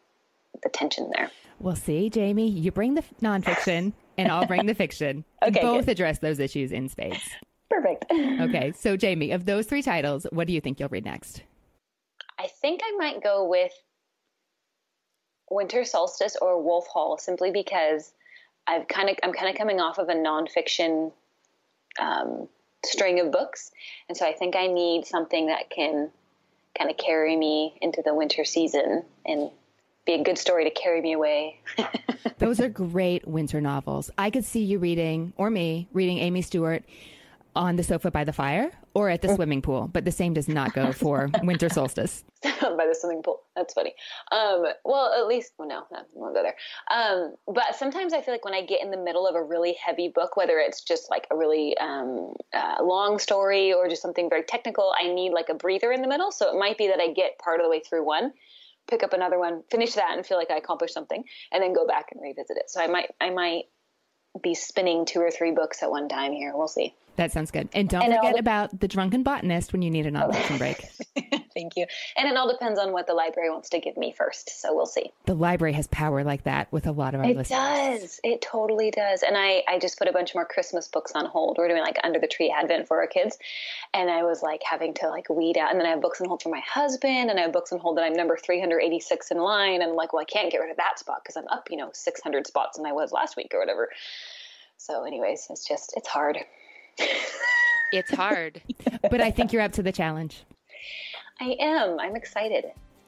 [0.63, 1.31] the tension there.
[1.59, 5.25] Well, see, Jamie, you bring the nonfiction and I'll bring the fiction.
[5.41, 5.93] Okay, Both good.
[5.93, 7.29] address those issues in space.
[7.69, 8.05] Perfect.
[8.11, 11.43] Okay, so Jamie, of those three titles, what do you think you'll read next?
[12.39, 13.73] I think I might go with
[15.51, 18.13] Winter Solstice or Wolf Hall, simply because
[18.65, 21.11] I've kind of I'm kind of coming off of a nonfiction
[21.99, 22.47] um,
[22.85, 23.71] string of books,
[24.07, 26.09] and so I think I need something that can
[26.77, 29.49] kind of carry me into the winter season and
[30.05, 31.59] be a good story to carry me away.
[32.37, 34.09] Those are great winter novels.
[34.17, 36.83] I could see you reading, or me reading Amy Stewart
[37.55, 40.47] on the sofa by the fire or at the swimming pool, but the same does
[40.47, 42.23] not go for winter solstice.
[42.43, 43.41] by the swimming pool.
[43.55, 43.93] That's funny.
[44.31, 46.55] Um, well, at least, well, no, no, won't go there.
[46.89, 49.73] Um, but sometimes I feel like when I get in the middle of a really
[49.83, 54.29] heavy book, whether it's just like a really um, uh, long story or just something
[54.29, 56.31] very technical, I need like a breather in the middle.
[56.31, 58.33] So it might be that I get part of the way through one,
[58.89, 61.85] pick up another one, finish that, and feel like I accomplished something, and then go
[61.85, 62.69] back and revisit it.
[62.69, 63.63] So I might, I might
[64.41, 66.53] be spinning two or three books at one time here.
[66.55, 66.95] We'll see.
[67.19, 67.67] That sounds good.
[67.73, 70.85] And don't and forget the- about The Drunken Botanist when you need a nonfiction break.
[71.53, 71.85] Thank you.
[72.15, 74.61] And it all depends on what the library wants to give me first.
[74.61, 75.11] So we'll see.
[75.25, 77.59] The library has power like that with a lot of our it listeners.
[77.59, 78.19] It does.
[78.23, 79.23] It totally does.
[79.23, 81.57] And I, I just put a bunch more Christmas books on hold.
[81.57, 83.37] We're doing like Under the Tree Advent for our kids.
[83.93, 85.71] And I was like having to like weed out.
[85.71, 87.29] And then I have books on hold for my husband.
[87.29, 89.81] And I have books on hold that I'm number 386 in line.
[89.81, 91.75] And I'm like, well, I can't get rid of that spot because I'm up, you
[91.75, 93.89] know, 600 spots than I was last week or whatever.
[94.77, 96.37] So, anyways, it's just, it's hard.
[97.91, 98.61] It's hard.
[99.09, 100.43] but I think you're up to the challenge.
[101.39, 101.99] I am.
[101.99, 102.65] I'm excited.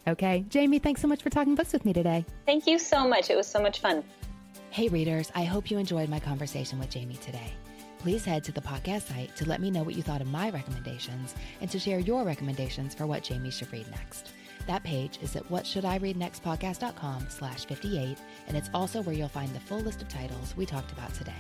[0.08, 0.46] Okay.
[0.50, 2.26] Jamie, thanks so much for talking books with me today.
[2.46, 3.30] Thank you so much.
[3.30, 4.04] It was so much fun.
[4.72, 7.54] Hey, readers, I hope you enjoyed my conversation with Jamie today.
[8.00, 10.50] Please head to the podcast site to let me know what you thought of my
[10.50, 14.32] recommendations and to share your recommendations for what Jamie should read next.
[14.66, 18.18] That page is at whatshouldireadnextpodcast.com slash 58,
[18.48, 21.32] and it's also where you'll find the full list of titles we talked about today.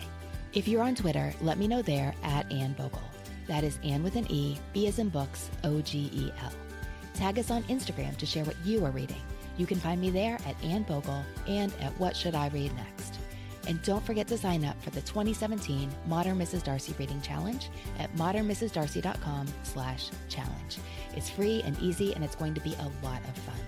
[0.54, 3.02] If you're on Twitter, let me know there at Anne Bogel.
[3.47, 6.52] That is Anne with an E, B as in books, O G E L.
[7.14, 9.22] Tag us on Instagram to share what you are reading.
[9.58, 13.20] You can find me there at Anne Bogel and at What Should I Read Next.
[13.68, 16.64] And don't forget to sign up for the 2017 Modern Mrs.
[16.64, 20.80] Darcy Reading Challenge at modernmrsdarcy.com slash challenge.
[21.16, 23.60] It's free and easy, and it's going to be a lot of fun.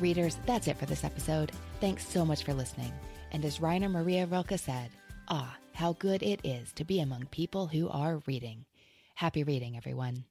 [0.00, 1.52] Readers, that's it for this episode.
[1.80, 2.92] Thanks so much for listening.
[3.32, 4.90] And as Rainer Maria Rilke said,
[5.28, 8.64] ah, how good it is to be among people who are reading.
[9.14, 10.24] Happy reading, everyone.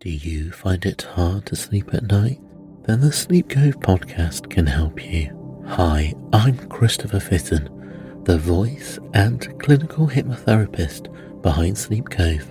[0.00, 2.40] Do you find it hard to sleep at night?
[2.84, 5.62] Then the Sleep Cove podcast can help you.
[5.68, 12.50] Hi, I'm Christopher Fitton, the voice and clinical hypnotherapist behind Sleep Cove.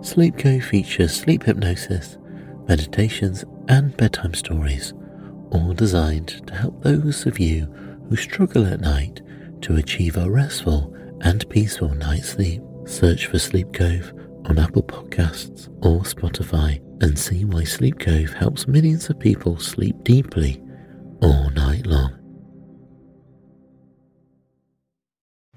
[0.00, 2.16] Sleep Cove features sleep hypnosis,
[2.66, 4.94] meditations, and bedtime stories,
[5.50, 9.20] all designed to help those of you who struggle at night
[9.62, 12.62] to achieve a restful and peaceful night's sleep.
[12.84, 14.12] Search for Sleep Cove
[14.46, 20.02] on Apple Podcasts or Spotify and see why Sleep Cove helps millions of people sleep
[20.02, 20.60] deeply
[21.20, 22.21] all night long.